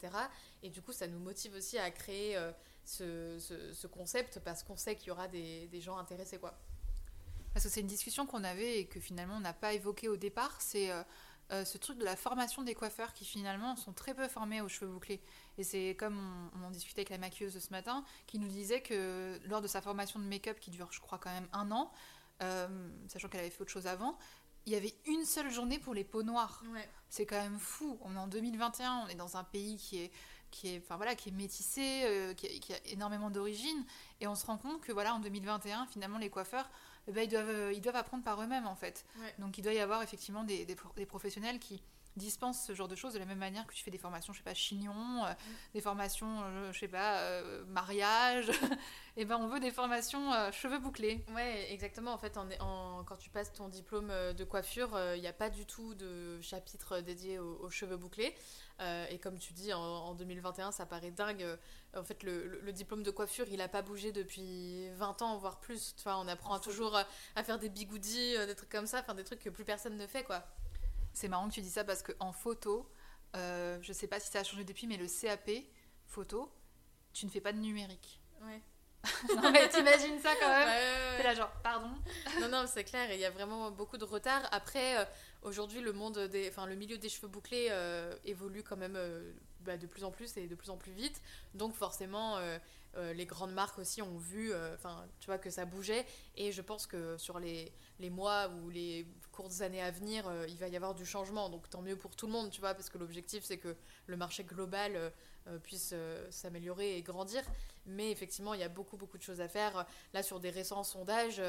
[0.65, 2.37] Et du coup ça nous motive aussi à créer
[2.85, 6.59] ce, ce, concept parce qu'on sait qu'il y aura des, des, gens intéressés quoi.
[7.55, 10.17] Parce que c'est une discussion qu'on avait et que finalement on n'a pas évoqué au
[10.17, 10.91] départ, c'est
[11.53, 14.69] euh, ce truc de la formation des coiffeurs qui finalement sont très peu formés aux
[14.69, 15.21] cheveux bouclés.
[15.57, 19.39] Et c'est comme on, en discutait avec la maquilleuse ce matin, qui nous disait que
[19.45, 21.93] lors de sa formation de make-up, qui dure je crois quand même un an,
[22.43, 24.19] euh, sachant qu'elle avait fait autre chose avant,
[24.67, 26.63] il y avait une seule journée pour les peaux noires.
[27.09, 27.99] C'est quand même fou.
[28.01, 30.11] On est en 2021, on est dans un pays qui est
[30.51, 33.85] qui est, enfin voilà, qui est métissé, euh, qui, a, énormément d'origine,
[34.21, 36.71] et on se rend compte que voilà, en 2021, finalement, les coiffeurs
[37.07, 39.05] eh ben, ils, doivent, euh, ils doivent apprendre par eux-mêmes en fait.
[39.39, 41.83] Donc il doit y avoir effectivement des, des, professionnels qui
[42.17, 44.39] dispenses ce genre de choses de la même manière que tu fais des formations, je
[44.39, 45.33] sais pas, chignon, euh,
[45.73, 48.51] des formations, euh, je sais pas, euh, mariage.
[49.17, 51.25] et ben on veut des formations cheveux bouclés.
[51.35, 52.13] Ouais, exactement.
[52.13, 55.67] En fait, en, quand tu passes ton diplôme de coiffure, il n'y a pas du
[55.67, 58.35] tout de chapitre dédié aux, cheveux bouclés.
[59.11, 61.47] et comme tu dis, en, 2021, ça paraît dingue.
[61.97, 65.95] En fait, le, diplôme de coiffure, il n'a pas bougé depuis 20 ans, voire plus.
[65.97, 66.97] Tu vois, on apprend toujours
[67.37, 70.07] à faire des bigoudis, des trucs comme ça, enfin des trucs que plus personne ne
[70.09, 70.45] fait, quoi.
[71.15, 72.91] C'est marrant que tu dis ça parce qu'en photo,
[73.37, 75.51] euh, je sais pas si ça a changé depuis, mais le CAP
[76.07, 76.53] photo,
[77.13, 78.21] tu ne fais pas de numérique.
[78.43, 78.61] Ouais.
[79.37, 80.69] non mais t'imagines ça quand même
[81.19, 81.91] C'est là genre, pardon
[82.41, 84.43] Non, non, c'est clair, il y a vraiment beaucoup de retard.
[84.51, 85.05] Après, euh,
[85.43, 88.99] aujourd'hui, le monde des, enfin, le milieu des cheveux bouclés euh, évolue quand même
[89.61, 91.21] bah, de plus en plus et de plus en plus vite.
[91.55, 92.39] Donc forcément,
[93.15, 96.07] les grandes marques aussi ont vu, enfin, tu vois, que ça bougeait.
[96.37, 100.47] Et je pense que sur les, les mois ou les courtes années à venir, euh,
[100.49, 101.49] il va y avoir du changement.
[101.49, 103.77] Donc tant mieux pour tout le monde, tu vois, parce que l'objectif c'est que
[104.07, 105.11] le marché global euh,
[105.47, 105.95] euh, puisse
[106.31, 107.43] s'améliorer et grandir.
[107.87, 109.87] Mais effectivement, il y a beaucoup beaucoup de choses à faire.
[110.15, 111.43] Là, sur des récents sondages,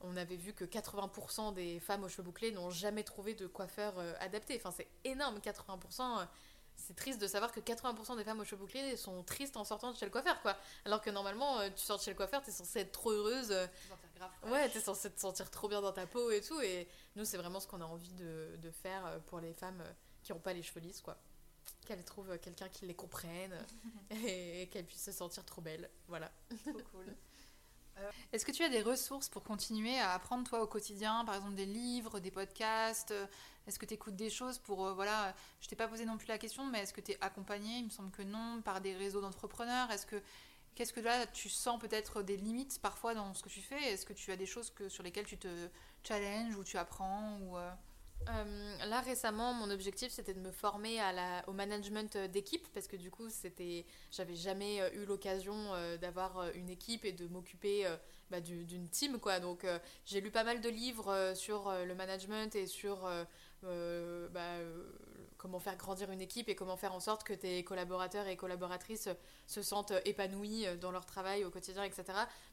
[0.00, 3.94] on avait vu que 80% des femmes aux cheveux bouclés n'ont jamais trouvé de coiffeur
[4.18, 4.56] adapté.
[4.56, 6.26] Enfin, c'est énorme, 80%
[6.86, 9.92] c'est triste de savoir que 80% des femmes aux cheveux bouclés sont tristes en sortant
[9.92, 10.56] de chez le coiffeur, quoi.
[10.84, 13.52] Alors que normalement, tu sors de chez le coiffeur, t'es censée être trop heureuse.
[14.44, 16.60] Ouais, t'es censée te sentir trop bien dans ta peau et tout.
[16.60, 19.80] Et nous, c'est vraiment ce qu'on a envie de, de, faire euh, pour les femmes
[19.80, 21.16] euh, qui n'ont pas les cheveux lisses, quoi.
[21.84, 23.56] Qu'elles trouvent euh, quelqu'un qui les comprenne
[24.10, 25.90] et, qu'elles puissent se sentir trop belles.
[26.08, 26.30] Voilà.
[26.64, 27.06] Trop cool.
[28.32, 31.54] Est-ce que tu as des ressources pour continuer à apprendre toi au quotidien, par exemple
[31.54, 33.14] des livres, des podcasts
[33.66, 36.38] Est-ce que tu écoutes des choses pour voilà, je t'ai pas posé non plus la
[36.38, 39.20] question, mais est-ce que tu es accompagné Il me semble que non, par des réseaux
[39.20, 39.90] d'entrepreneurs?
[39.90, 40.22] Est-ce que
[40.76, 43.82] Qu'est-ce que là, tu sens peut-être des limites parfois dans ce que tu fais?
[43.92, 45.48] Est-ce que tu as des choses que, sur lesquelles tu te
[46.04, 47.70] challenges ou tu apprends euh?
[48.28, 51.00] Euh, là récemment, mon objectif c'était de me former
[51.46, 55.54] au management d'équipe parce que du coup c'était, j'avais jamais euh, eu l'occasion
[56.00, 57.86] d'avoir une équipe et de m'occuper
[58.30, 59.38] bah, d'une team quoi.
[59.38, 59.66] Donc
[60.04, 63.08] j'ai lu pas mal de livres sur le management et sur
[63.62, 64.58] bah,
[65.38, 69.08] comment faire grandir une équipe et comment faire en sorte que tes collaborateurs et collaboratrices
[69.46, 72.04] se sentent épanouis dans leur travail au quotidien, etc.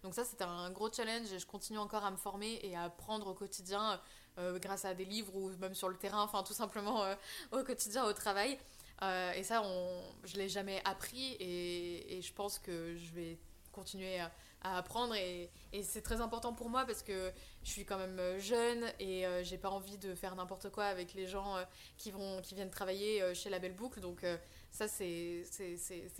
[0.04, 2.84] Donc ça, c'était un gros challenge et je continue encore à me former et à
[2.84, 4.00] apprendre au quotidien
[4.40, 7.14] euh, grâce à des livres ou même sur le terrain, enfin tout simplement euh,
[7.52, 8.58] au quotidien, au travail.
[9.04, 13.38] Euh, et ça, on, je l'ai jamais appris et, et, je pense que je vais
[13.72, 14.32] continuer à,
[14.64, 15.50] à apprendre et,
[15.82, 17.32] c'est très important pour moi parce que
[17.64, 20.86] je suis quand même euh, jeune et euh, j'ai pas envie de faire n'importe quoi
[20.86, 21.64] avec les gens euh,
[21.98, 24.00] qui vont qui viennent travailler chez la Belle Boucle.
[24.00, 24.26] Donc
[24.72, 25.44] ça c'est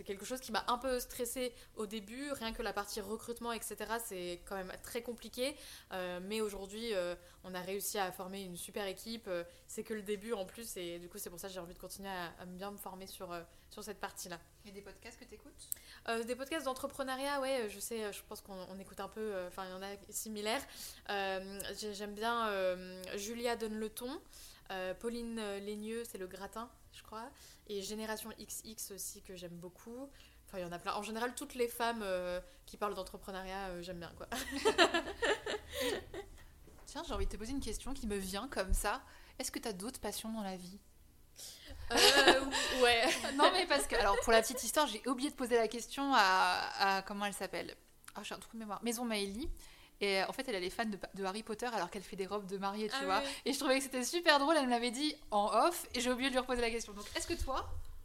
[0.04, 2.30] quelque chose qui m'a un peu stressé au début.
[2.32, 5.54] Rien que la partie recrutement etc c'est quand même très compliqué.
[6.22, 6.92] Mais aujourd'hui
[7.44, 9.30] on a réussi à former une super équipe.
[9.66, 10.76] C'est que le début en plus.
[10.76, 13.06] Et du coup c'est pour ça j'ai envie de continuer à, à, bien me former
[13.06, 13.34] sur,
[13.70, 15.68] sur cette partie là et des podcasts que tu écoutes
[16.08, 19.64] euh, des podcasts d'entrepreneuriat, ouais, je sais, je pense qu'on écoute un peu, euh, enfin,
[19.64, 20.62] il y en a similaires.
[21.08, 21.60] Euh,
[21.92, 22.50] j'aime bien
[23.16, 24.20] Julia donne le ton,
[25.00, 27.30] Pauline Lénieux, c'est le gratin, je crois,
[27.68, 30.10] et Génération XX aussi, que j'aime beaucoup.
[30.46, 30.92] Enfin, il y en a plein.
[30.94, 32.04] En général, toutes les femmes
[32.66, 34.28] qui parlent d'entrepreneuriat, j'aime bien, quoi.
[36.86, 39.02] Tiens, j'ai envie de te poser une question qui me vient comme ça.
[39.38, 40.78] Est-ce que tu as d'autres passions dans la vie?
[41.92, 42.40] Euh,
[42.82, 43.04] ouais.
[43.36, 46.12] non, mais parce que, alors pour la petite histoire, j'ai oublié de poser la question
[46.14, 47.74] à, comment elle s'appelle.
[48.14, 48.82] Ah, j'ai un trou de mémoire.
[48.82, 49.48] Maison Maëlie.
[50.00, 52.58] Et en fait, elle, est fan de, Harry Potter alors qu'elle fait des robes de
[52.58, 53.22] mariée, tu ah vois.
[53.44, 54.56] Et je trouvais que c'était super drôle.
[54.56, 56.92] Elle me l'avait dit en off et j'ai oublié de lui reposer la question.
[56.92, 57.64] Donc, est-ce que toi,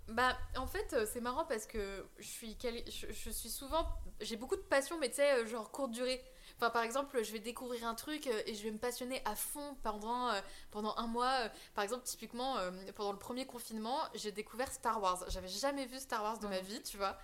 [0.10, 3.88] bah, en fait, euh, c'est marrant parce que je suis, je suis souvent.
[4.22, 6.24] J'ai beaucoup de passion, mais tu sais, euh, genre courte durée.
[6.60, 9.34] Enfin, par exemple, je vais découvrir un truc euh, et je vais me passionner à
[9.34, 10.42] fond pendant, euh,
[10.72, 11.46] pendant un mois.
[11.46, 12.58] Euh, par exemple, typiquement,
[12.96, 15.24] pendant le premier confinement, j'ai découvert Star Wars.
[15.30, 17.18] J'avais jamais vu Star Wars de ma vie, tu vois.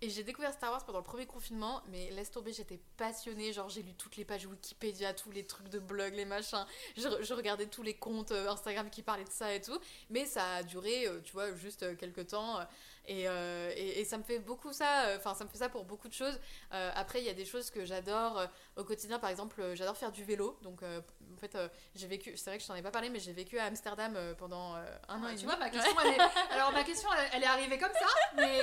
[0.00, 3.52] Et j'ai découvert Star Wars pendant le premier confinement, mais laisse tomber, j'étais passionnée.
[3.52, 6.64] Genre, j'ai lu toutes les pages Wikipédia, tous les trucs de blog, les machins.
[6.96, 9.78] Je, regardais tous les comptes Instagram qui parlaient de ça et tout.
[10.10, 12.60] Mais ça a duré, tu vois, juste quelques temps.
[13.10, 15.84] Euh, et, et, ça me fait beaucoup ça, euh, enfin ça me fait ça pour
[15.84, 16.38] beaucoup de choses.
[16.74, 18.46] Euh, après, il y a des choses que j'adore
[18.76, 20.58] au quotidien, par exemple, j'adore faire du vélo.
[20.62, 21.56] Donc en fait,
[21.94, 24.16] j'ai vécu, c'est vrai que je t'en ai pas parlé, mais j'ai vécu à Amsterdam
[24.36, 25.40] pendant un an et demi.
[25.40, 26.52] Tu vois, ma question, elle est...
[26.52, 28.60] alors ma question, elle, est arrivée comme ça, mais...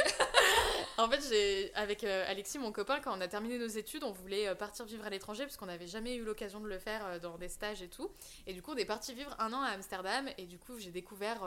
[0.98, 4.53] en fait, j'ai, avec Alexis, mon copain, quand on a terminé nos études, on voulait
[4.55, 7.49] partir vivre à l'étranger parce qu'on n'avait jamais eu l'occasion de le faire dans des
[7.49, 8.09] stages et tout.
[8.47, 10.91] Et du coup, on est parti vivre un an à Amsterdam et du coup, j'ai
[10.91, 11.41] découvert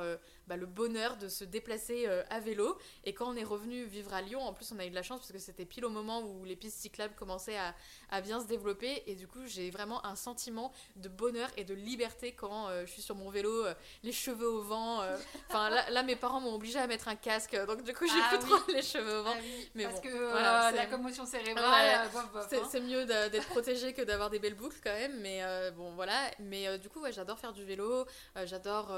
[0.47, 2.77] bah, le bonheur de se déplacer à vélo.
[3.05, 5.03] Et quand on est revenu vivre à Lyon, en plus, on a eu de la
[5.03, 7.75] chance parce que c'était pile au moment où les pistes cyclables commençaient à,
[8.11, 9.03] à bien se développer.
[9.07, 12.93] Et du coup, j'ai vraiment un sentiment de bonheur et de liberté quand euh, je
[12.93, 15.03] suis sur mon vélo, euh, les cheveux au vent.
[15.03, 15.17] euh.
[15.49, 18.13] Enfin, là, là, mes parents m'ont obligé à mettre un casque, donc du coup, j'ai
[18.23, 18.61] Ah plus oui.
[18.61, 19.33] trop les cheveux au vent.
[19.35, 22.69] Ah oui, Mais parce bon, que voilà, euh, la commotion cérébrale, euh, C'est hein.
[22.71, 26.31] c'est mieux d'être protégé que d'avoir des belles boucles quand même, mais euh, bon voilà.
[26.39, 28.07] Mais euh, du coup, ouais, j'adore faire du vélo,
[28.37, 28.91] euh, j'adore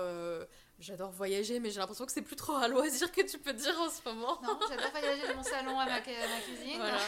[0.78, 3.78] j'adore voyager, mais j'ai l'impression que c'est plus trop un loisir que tu peux dire
[3.78, 4.40] en ce moment.
[4.42, 6.78] Non, j'adore voyager de mon salon à ma, cu- à ma cuisine.
[6.78, 6.98] Voilà.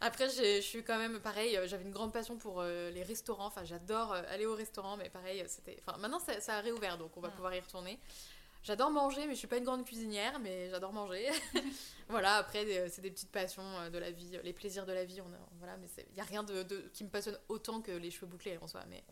[0.00, 1.58] Après, je suis quand même pareil.
[1.66, 3.46] J'avais une grande passion pour euh, les restaurants.
[3.46, 5.82] Enfin, j'adore aller au restaurant, mais pareil, c'était.
[5.84, 7.32] Enfin, maintenant, ça, ça a réouvert, donc on va Mm.
[7.32, 7.98] pouvoir y retourner.
[8.62, 11.26] J'adore manger, mais je suis pas une grande cuisinière, mais j'adore manger.
[12.08, 12.36] voilà.
[12.36, 15.20] Après, des- c'est des petites passions euh, de la vie, les plaisirs de la vie.
[15.20, 17.92] On a, voilà, mais il y a rien de, de- qui me passionne autant que
[17.92, 18.82] les cheveux bouclés en soi.
[18.90, 19.02] Mais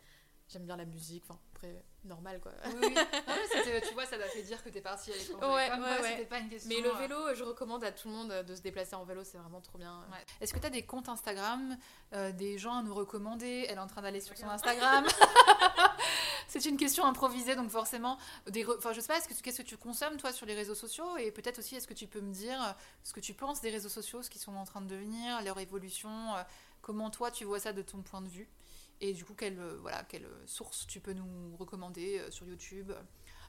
[0.48, 1.24] j'aime bien la musique.
[1.28, 2.52] Enfin, après, normal quoi.
[2.66, 2.94] Oui, oui.
[3.26, 5.14] Non, mais c'était- tu vois, ça t'a fait dire que t'es partie à.
[5.14, 6.68] Ouais, Comme ouais, c'était pas une question.
[6.74, 9.24] Mais le euh, vélo, je recommande à tout le monde de se déplacer en vélo.
[9.24, 9.98] C'est vraiment trop bien.
[10.12, 10.24] Ouais.
[10.40, 11.76] Est-ce que tu as des comptes Instagram,
[12.12, 13.66] euh, des gens à nous recommander?
[13.68, 15.04] Elle est en train d'aller sur son Instagram.
[16.48, 19.76] C'est une question improvisée, donc forcément, des re- enfin, je sais pas, qu'est-ce que tu
[19.76, 21.16] consommes toi sur les réseaux sociaux?
[21.16, 22.70] Et peut-être aussi, est-ce que tu peux me dire euh,
[23.02, 25.58] ce que tu penses des réseaux sociaux, ce qu'ils sont en train de devenir, leur
[25.58, 26.08] évolution,
[26.82, 28.48] comment toi tu vois ça de ton point de vue?
[29.00, 32.46] Et du coup, quelle, euh, voilà, quelle euh, source tu peux nous recommander euh, sur
[32.46, 32.92] YouTube?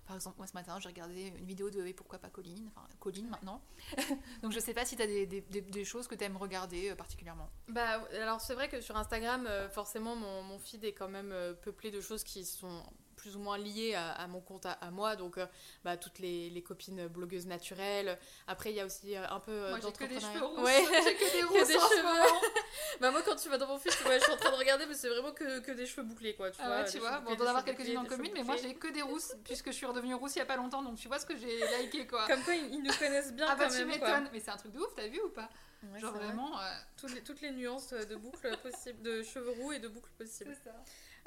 [0.06, 3.28] Par exemple, moi ce matin, j'ai regardé une vidéo de pourquoi pas Colline, enfin Colline
[3.28, 3.62] maintenant.
[4.42, 6.96] Donc je sais pas si tu as des, des- des- choses que tu aimes regarder
[6.96, 7.50] particulièrement.
[7.68, 11.92] Bah, alors c'est vrai que sur Instagram, forcément, mon, mon feed est quand même peuplé
[11.92, 12.84] de choses qui sont
[13.18, 15.16] plus ou moins liées à, à mon compte à, à moi.
[15.18, 15.46] Donc, euh,
[15.84, 18.18] bah, toutes les, les copines blogueuses naturelles.
[18.48, 20.34] Après, il y a aussi euh, un peu euh, Moi j'ai que des d'entrepreneuriat.
[20.40, 20.84] cheveux rousses, Ouais.
[21.04, 22.04] j'ai que des Que rousses des en ce cheveux.
[22.04, 22.42] moment.
[23.02, 24.94] bah, moi, quand tu vas dans mon vois, je suis en train de regarder, mais
[24.94, 26.52] c'est vraiment que, que des cheveux bouclés, quoi.
[26.52, 27.98] Tu Ah vois, ouais, des tu cheveux vois, bouclés, bon, on doit des avoir quelques-unes
[27.98, 30.42] en commune, mais moi j'ai que des rousses puisque je suis redevenue rousse il y
[30.42, 32.26] a pas longtemps, donc tu vois ce que j'ai liké quoi.
[32.28, 34.72] Comme quoi, ils, nous connaissent bien Ah bah quand tu m'étonnes, mais c'est un truc
[34.74, 35.50] de ouf, t'as vu ou pas?
[35.94, 36.64] Ouais, Genre vraiment, euh,
[37.00, 40.56] Toutes les, toutes les nuances de boucles possibles, de cheveux roux et de boucles possibles.
[40.64, 40.76] c'est ça.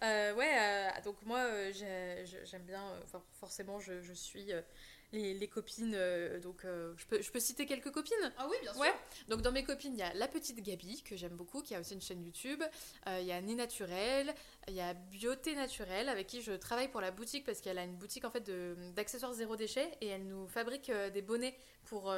[0.02, 1.72] Euh, ouais, euh, donc moi euh,
[2.44, 4.50] j'aime bien, for- forcément je, je suis
[5.12, 5.90] les, les copines,
[6.40, 8.32] donc je, peux, je peux citer quelques copines?
[8.38, 8.80] Ah oui, bien sûr.
[8.80, 8.94] Ouais.
[9.28, 11.80] Donc dans mes copines, il y a la petite Gabi, que j'aime beaucoup, qui a
[11.80, 12.62] aussi une chaîne YouTube.
[13.08, 14.32] Il y a Né Naturel,
[14.68, 17.82] il y a Beauté Naturelle, avec qui je travaille pour la boutique, parce qu'elle a
[17.82, 18.48] une boutique en fait
[18.94, 22.14] d'accessoires zéro déchet, et elle nous fabrique des bonnets pour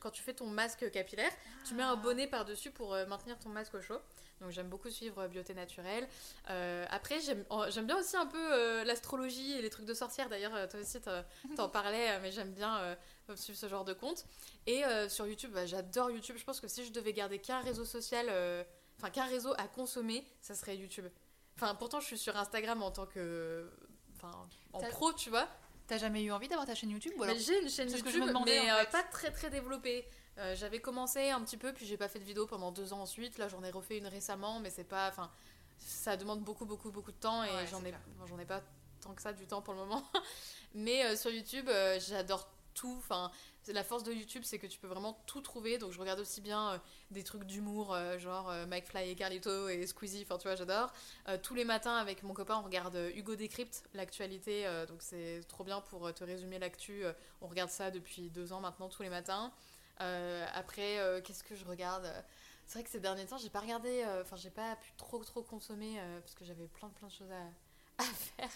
[0.00, 1.32] quand tu fais ton masque capillaire.
[1.66, 1.96] Tu mets un Ah.
[1.96, 3.98] bonnet par-dessus pour maintenir ton masque au chaud.
[4.44, 6.06] Donc j'aime beaucoup suivre euh, Beauté Naturelle.
[6.50, 10.28] Euh, après, j'aime oh, bien aussi un peu euh, l'astrologie et les trucs de sorcière.
[10.28, 12.94] D'ailleurs, toi aussi, t'en- parlais, mais j'aime bien euh,
[13.36, 14.26] suivre ce genre de compte.
[14.66, 16.36] Et sur YouTube, bah, j'adore YouTube.
[16.38, 18.26] Je pense que si je devais garder qu'un réseau social,
[18.98, 21.06] enfin qu'un réseau à consommer, ça serait YouTube.
[21.56, 23.70] Enfin, pourtant, je suis sur Instagram en tant que...
[24.16, 24.32] Enfin,
[24.72, 25.48] en pro, tu vois.
[25.86, 28.80] T'as jamais eu envie d'avoir ta chaîne YouTube j'ai une chaîne YouTube, mais en euh,
[28.80, 28.90] fait.
[28.90, 30.06] pas très très développée.
[30.38, 33.02] Euh, J'avais commencé un petit peu, puis j'ai pas fait de vidéo pendant deux ans
[33.02, 33.38] ensuite.
[33.38, 35.08] Là, j'en ai refait une récemment, mais c'est pas.
[35.08, 35.30] Enfin,
[35.78, 37.94] ça demande beaucoup beaucoup beaucoup de temps et Ouais, j'en ai,
[38.26, 38.62] j'en ai pas
[39.04, 40.02] tant que ça du temps pour le moment.
[40.74, 42.94] mais euh, sur YouTube, euh, j'adore tout.
[42.98, 43.30] Enfin,
[43.68, 45.78] la force de YouTube, c'est que tu peux vraiment tout trouver.
[45.78, 46.78] Donc, je regarde aussi bien euh,
[47.10, 50.22] des trucs d'humour, euh, genre euh, McFly et Carlito et Squeezie.
[50.22, 50.92] Enfin, tu vois, j'adore.
[51.42, 54.66] Tous les matins avec mon copain, on regarde Hugo Décrypte, l'actualité.
[54.88, 57.04] donc c'est trop bien pour te résumer l'actu.
[57.40, 59.52] On regarde ça depuis deux ans maintenant, tous les matins.
[59.98, 62.06] Après, qu'est-ce que je regarde
[62.66, 64.04] C'est vrai que ces derniers temps, j'ai pas regardé.
[64.20, 67.50] Enfin, j'ai pas pu trop trop consommer parce que j'avais plein plein de choses à,
[67.98, 68.48] à faire.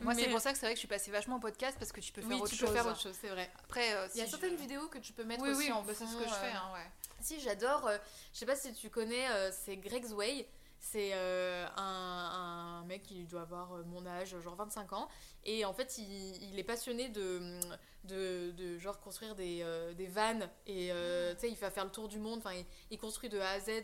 [0.00, 1.76] Moi, c'est- Mais- pour ça que c'est vrai que je suis passée vachement au podcast
[1.78, 2.68] parce que tu peux faire oui, autre tu chose.
[2.68, 3.50] peux faire autre chose, c'est vrai.
[3.64, 5.72] Après, euh, Il y a certaines je- vidéos que tu peux mettre Oui, aussi oui,
[5.72, 6.52] en bah, c'est ce que je euh, fais.
[6.52, 6.86] hein, ouais.
[7.20, 7.86] Si, j'adore.
[7.88, 7.98] euh,
[8.32, 10.48] je sais pas si tu connais, euh, c'est Greg's Way.
[10.80, 15.08] C'est un, un mec qui doit avoir mon âge, genre 25 ans.
[15.44, 17.58] Et en fait, il, il est passionné de,
[18.04, 19.64] de, de genre construire des,
[19.96, 20.48] des vannes.
[20.68, 22.38] Et euh, tu sais, il va faire le tour du monde.
[22.38, 23.82] Enfin, il, il construit de A à Z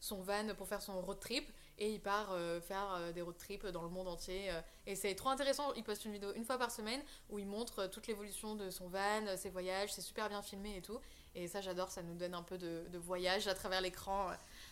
[0.00, 1.50] son van pour faire son road trip.
[1.78, 4.50] Et il part euh, faire euh, des road trips dans le monde entier.
[4.50, 4.60] euh.
[4.86, 5.72] et c'est trop intéressant.
[5.74, 8.88] Il poste une vidéo une fois par semaine où il montre toute l'évolution de son
[8.88, 9.92] van, ses voyages.
[9.92, 10.98] C'est super bien filmé et tout.
[11.34, 14.30] Et ça, j'adore, ça nous donne un peu de, de voyage à travers l'écran.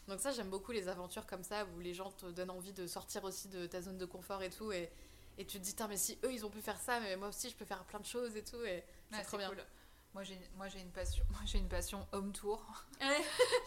[0.09, 2.86] Donc ça, j'aime beaucoup les aventures comme ça, où les gens te donnent envie de
[2.86, 4.72] sortir aussi de ta zone de confort et tout.
[4.72, 4.90] Et,
[5.36, 7.50] et tu te dis, mais si eux, ils ont pu faire ça, mais moi aussi,
[7.50, 8.62] je peux faire plein de choses et tout.
[8.64, 8.82] Et
[9.12, 9.48] c'est trop bien.
[9.50, 9.62] cool.
[10.14, 12.64] Moi j'ai moi j'ai une passion moi j'ai une passion home tour.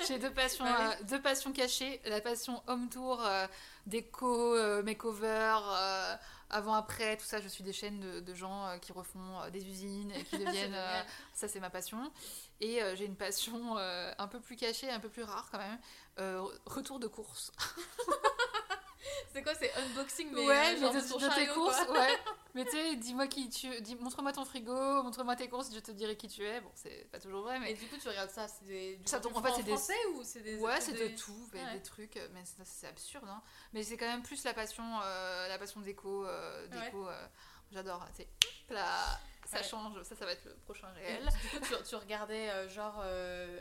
[0.07, 3.45] J'ai deux passions Bah euh, deux passions cachées, la passion home tour euh,
[3.85, 5.57] déco euh, makeover
[6.49, 7.41] avant après tout ça.
[7.41, 10.77] Je suis des chaînes de, de gens qui refont des usines et qui deviennent
[11.33, 12.11] ça c'est ma passion.
[12.61, 16.99] Et j'ai une passion un peu plus cachée, un peu plus rare quand même, retour
[16.99, 17.51] de course.
[19.33, 21.99] C'est quoi, c'est unboxing, mais ouais, euh, genre mais de ton de tes courses, quoi.
[21.99, 22.17] ouais.
[22.55, 25.91] mais tu sais, dis-moi qui tu dis, montre-moi ton frigo, montre-moi tes courses, je te
[25.91, 26.59] dirai qui tu es.
[26.61, 27.71] Bon, c'est pas toujours vrai, mais.
[27.71, 28.99] Et du coup, tu regardes ça, c'est des.
[29.05, 30.57] Ça, du en fait, c'est des- français ou c'est des.
[30.57, 31.73] Ouais, c'est des- de tout, mais Ouais.
[31.73, 33.27] des trucs, mais ça, c'est absurde.
[33.29, 33.41] Hein.
[33.73, 37.07] Mais c'est quand même plus la passion, euh, la passion déco, euh, déco.
[37.07, 37.27] euh,
[37.71, 38.05] J'adore.
[38.15, 38.27] C'est
[38.69, 39.63] ça Ouais.
[39.63, 40.01] change.
[40.03, 41.21] Ça, ça va être le prochain réel.
[41.41, 43.59] du coup, tu, tu regardais euh, genre euh,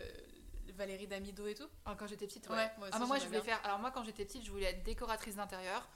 [0.77, 2.57] Valérie Damido et tout Ah, quand j'étais petite, ouais.
[2.57, 3.61] Ouais, moi aussi, ah, bah, moi, je voulais faire.
[3.65, 5.89] Alors moi, quand j'étais petite, je voulais être décoratrice d'intérieur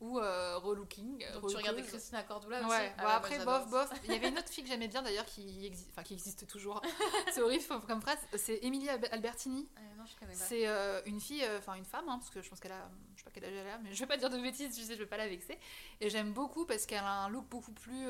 [0.00, 1.24] ou euh, relooking.
[1.34, 3.90] Donc tu regardais Christina Cordula aussi Ouais, Ah après, moi, bof, bof.
[4.04, 6.46] Il y avait une autre fille que j'aimais bien d'ailleurs qui, existe, enfin, qui existe
[6.46, 6.80] toujours.
[7.32, 8.18] c'est horrible comme phrase.
[8.36, 9.68] C'est Emilie Albe- Albertini.
[9.96, 10.38] Non, je connais pas.
[10.38, 12.88] C'est euh, une fille, euh, enfin une femme, hein, parce que je pense qu'elle a,
[13.16, 14.82] je sais pas quel âge elle a, mais je vais pas dire de bêtises, tu
[14.84, 15.58] sais, je vais pas la vexer.
[16.00, 18.06] Et j'aime beaucoup parce qu'elle a un look beaucoup plus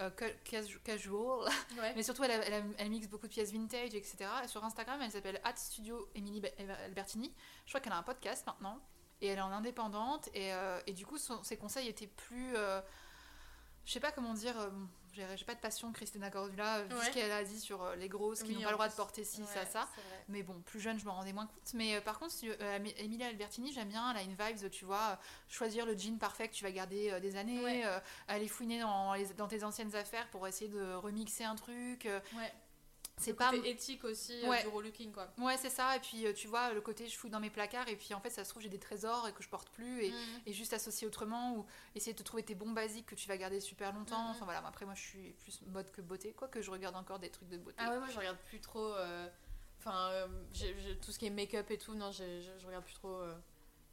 [0.00, 1.92] euh, ca- casu- casual, Ouais.
[1.94, 4.16] mais surtout elle, mixe beaucoup de pièces vintage, etc.
[4.44, 6.42] Et sur Instagram, elle s'appelle Studio Emily
[6.84, 7.32] Albertini.
[7.64, 8.78] Je crois qu'elle a un podcast maintenant.
[9.22, 10.28] Et elle est en indépendante.
[10.34, 12.54] Et, euh, et du coup, son- ses conseils étaient plus.
[12.56, 12.80] euh,
[13.86, 14.54] je sais pas comment dire.
[15.18, 17.04] Euh, j'ai pas de passion, Christina Cordula, vu Ouais.
[17.04, 18.94] ce qu'elle a dit sur euh, les grosses qui Oui, n'ont pas le droit de
[18.94, 19.88] porter ci, Ouais, ça, ça.
[20.28, 21.74] Mais bon, plus jeune, je m'en rendais moins compte.
[21.74, 24.10] Mais euh, par contre, euh, Emilia Albertini, j'aime bien.
[24.12, 25.16] Elle a une vibe, tu vois, euh,
[25.48, 27.82] choisir le jean parfait que tu vas garder euh, des années, Ouais.
[27.84, 27.98] euh,
[28.28, 32.08] aller fouiner dans, les- dans tes anciennes affaires pour essayer de remixer un truc.
[33.18, 33.52] C'est pas.
[33.54, 34.62] éthique aussi euh, Ouais.
[34.62, 35.28] du relooking quoi.
[35.38, 35.96] Ouais, c'est ça.
[35.96, 37.88] Et puis, euh, tu vois, le côté je fouille dans mes placards.
[37.88, 40.04] Et puis, en fait, ça se trouve, j'ai des trésors et que je porte plus.
[40.04, 40.14] Et, Mm.
[40.46, 43.36] et juste associer autrement ou essayer de te trouver tes bons basiques que tu vas
[43.36, 44.22] garder super longtemps.
[44.24, 44.30] Mhm.
[44.30, 47.30] Enfin voilà, après moi je suis plus mode que beauté, quoique je regarde encore des
[47.30, 47.76] trucs de beauté.
[47.80, 48.92] Ah ouais, moi je regarde plus trop.
[48.94, 49.28] euh,
[49.78, 50.26] Enfin, euh,
[51.04, 52.24] tout ce qui est make-up et tout, non, je,
[52.58, 53.20] je regarde plus trop.
[53.20, 53.34] euh,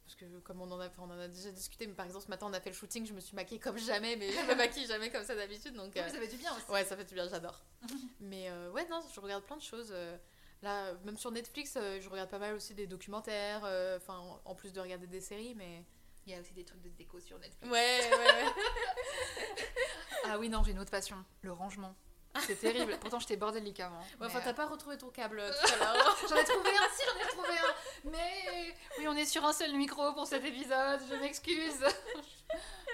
[0.04, 2.30] Parce que comme on en, a, on en a déjà discuté, mais par exemple ce
[2.30, 4.54] matin on a fait le shooting, je me suis maquillée comme jamais, mais je me
[4.56, 6.70] maquille jamais comme ça d'habitude, donc euh, ça fait du bien aussi.
[6.70, 7.58] ouais, ça fait du bien, j'adore.
[8.20, 9.88] mais euh, ouais, non, je regarde plein de choses.
[9.92, 10.16] euh,
[10.62, 13.60] Là, même sur Netflix, je regarde pas mal aussi des documentaires,
[13.96, 15.84] enfin, en, en plus de regarder des séries, mais.
[16.26, 17.70] Il y a aussi des trucs de déco sur Netflix.
[17.70, 19.44] Ouais, ouais, ouais.
[20.26, 21.94] Ah oui, non, j'ai une autre passion, le rangement.
[22.40, 22.96] C'est terrible.
[23.00, 23.98] Pourtant, j'étais bordélique avant.
[23.98, 26.16] Ouais, enfin, euh, t'as pas retrouvé ton câble euh, tout à l'heure.
[26.28, 28.10] J'en ai trouvé un, si j'en ai trouvé un.
[28.10, 31.00] Mais oui, on est sur un seul micro pour cet épisode.
[31.08, 31.78] Je m'excuse.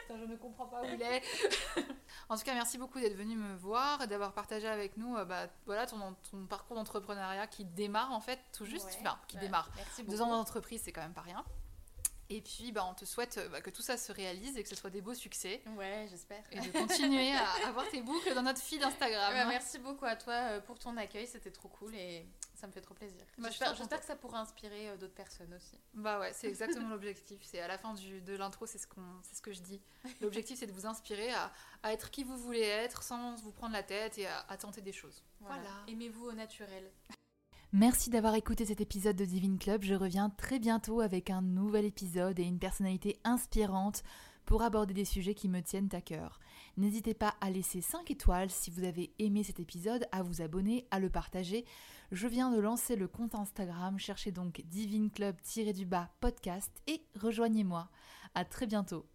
[0.02, 1.22] Putain, je ne comprends pas où il est.
[2.28, 5.24] en tout cas, merci beaucoup d'être venu me voir et d'avoir partagé avec nous euh,
[5.24, 5.98] bah, voilà, ton,
[6.30, 8.86] ton parcours d'entrepreneuriat qui démarre en fait tout juste.
[8.86, 8.96] Ouais.
[9.00, 9.70] Enfin, qui Ouais, démarre.
[9.76, 11.44] Merci Deux ans d'entreprise, c'est quand même pas rien.
[12.32, 14.68] Et puis, bah, on te souhaite euh, bah, que tout ça se réalise et que
[14.68, 15.60] ce soit des beaux succès.
[15.76, 16.44] Ouais, j'espère.
[16.52, 19.34] Et de continuer à avoir tes boucles dans notre feed Instagram.
[19.34, 22.24] Ouais, merci beaucoup à toi euh, pour ton accueil, c'était trop cool et
[22.54, 23.24] ça me fait trop plaisir.
[23.38, 25.76] J'espère que ça pourra inspirer euh, d'autres personnes aussi.
[25.92, 27.40] Bah ouais, c'est exactement l'objectif.
[27.42, 29.82] C'est à la fin du, de l'intro, c'est ce, qu'on, c'est ce que je dis.
[30.20, 31.52] L'objectif, c'est de vous inspirer à,
[31.82, 34.82] à être qui vous voulez être sans vous prendre la tête et à, à tenter
[34.82, 35.24] des choses.
[35.40, 35.84] Voilà.
[35.88, 36.92] Aimez-vous au naturel.
[37.72, 39.84] Merci d'avoir écouté cet épisode de Divine Club.
[39.84, 44.02] Je reviens très bientôt avec un nouvel épisode et une personnalité inspirante
[44.44, 46.40] pour aborder des sujets qui me tiennent à cœur.
[46.76, 50.88] N'hésitez pas à laisser 5 étoiles si vous avez aimé cet épisode, à vous abonner,
[50.90, 51.64] à le partager.
[52.10, 57.88] Je viens de lancer le compte Instagram, cherchez donc Divine Club-du-bas podcast et rejoignez-moi.
[58.34, 59.06] À très bientôt.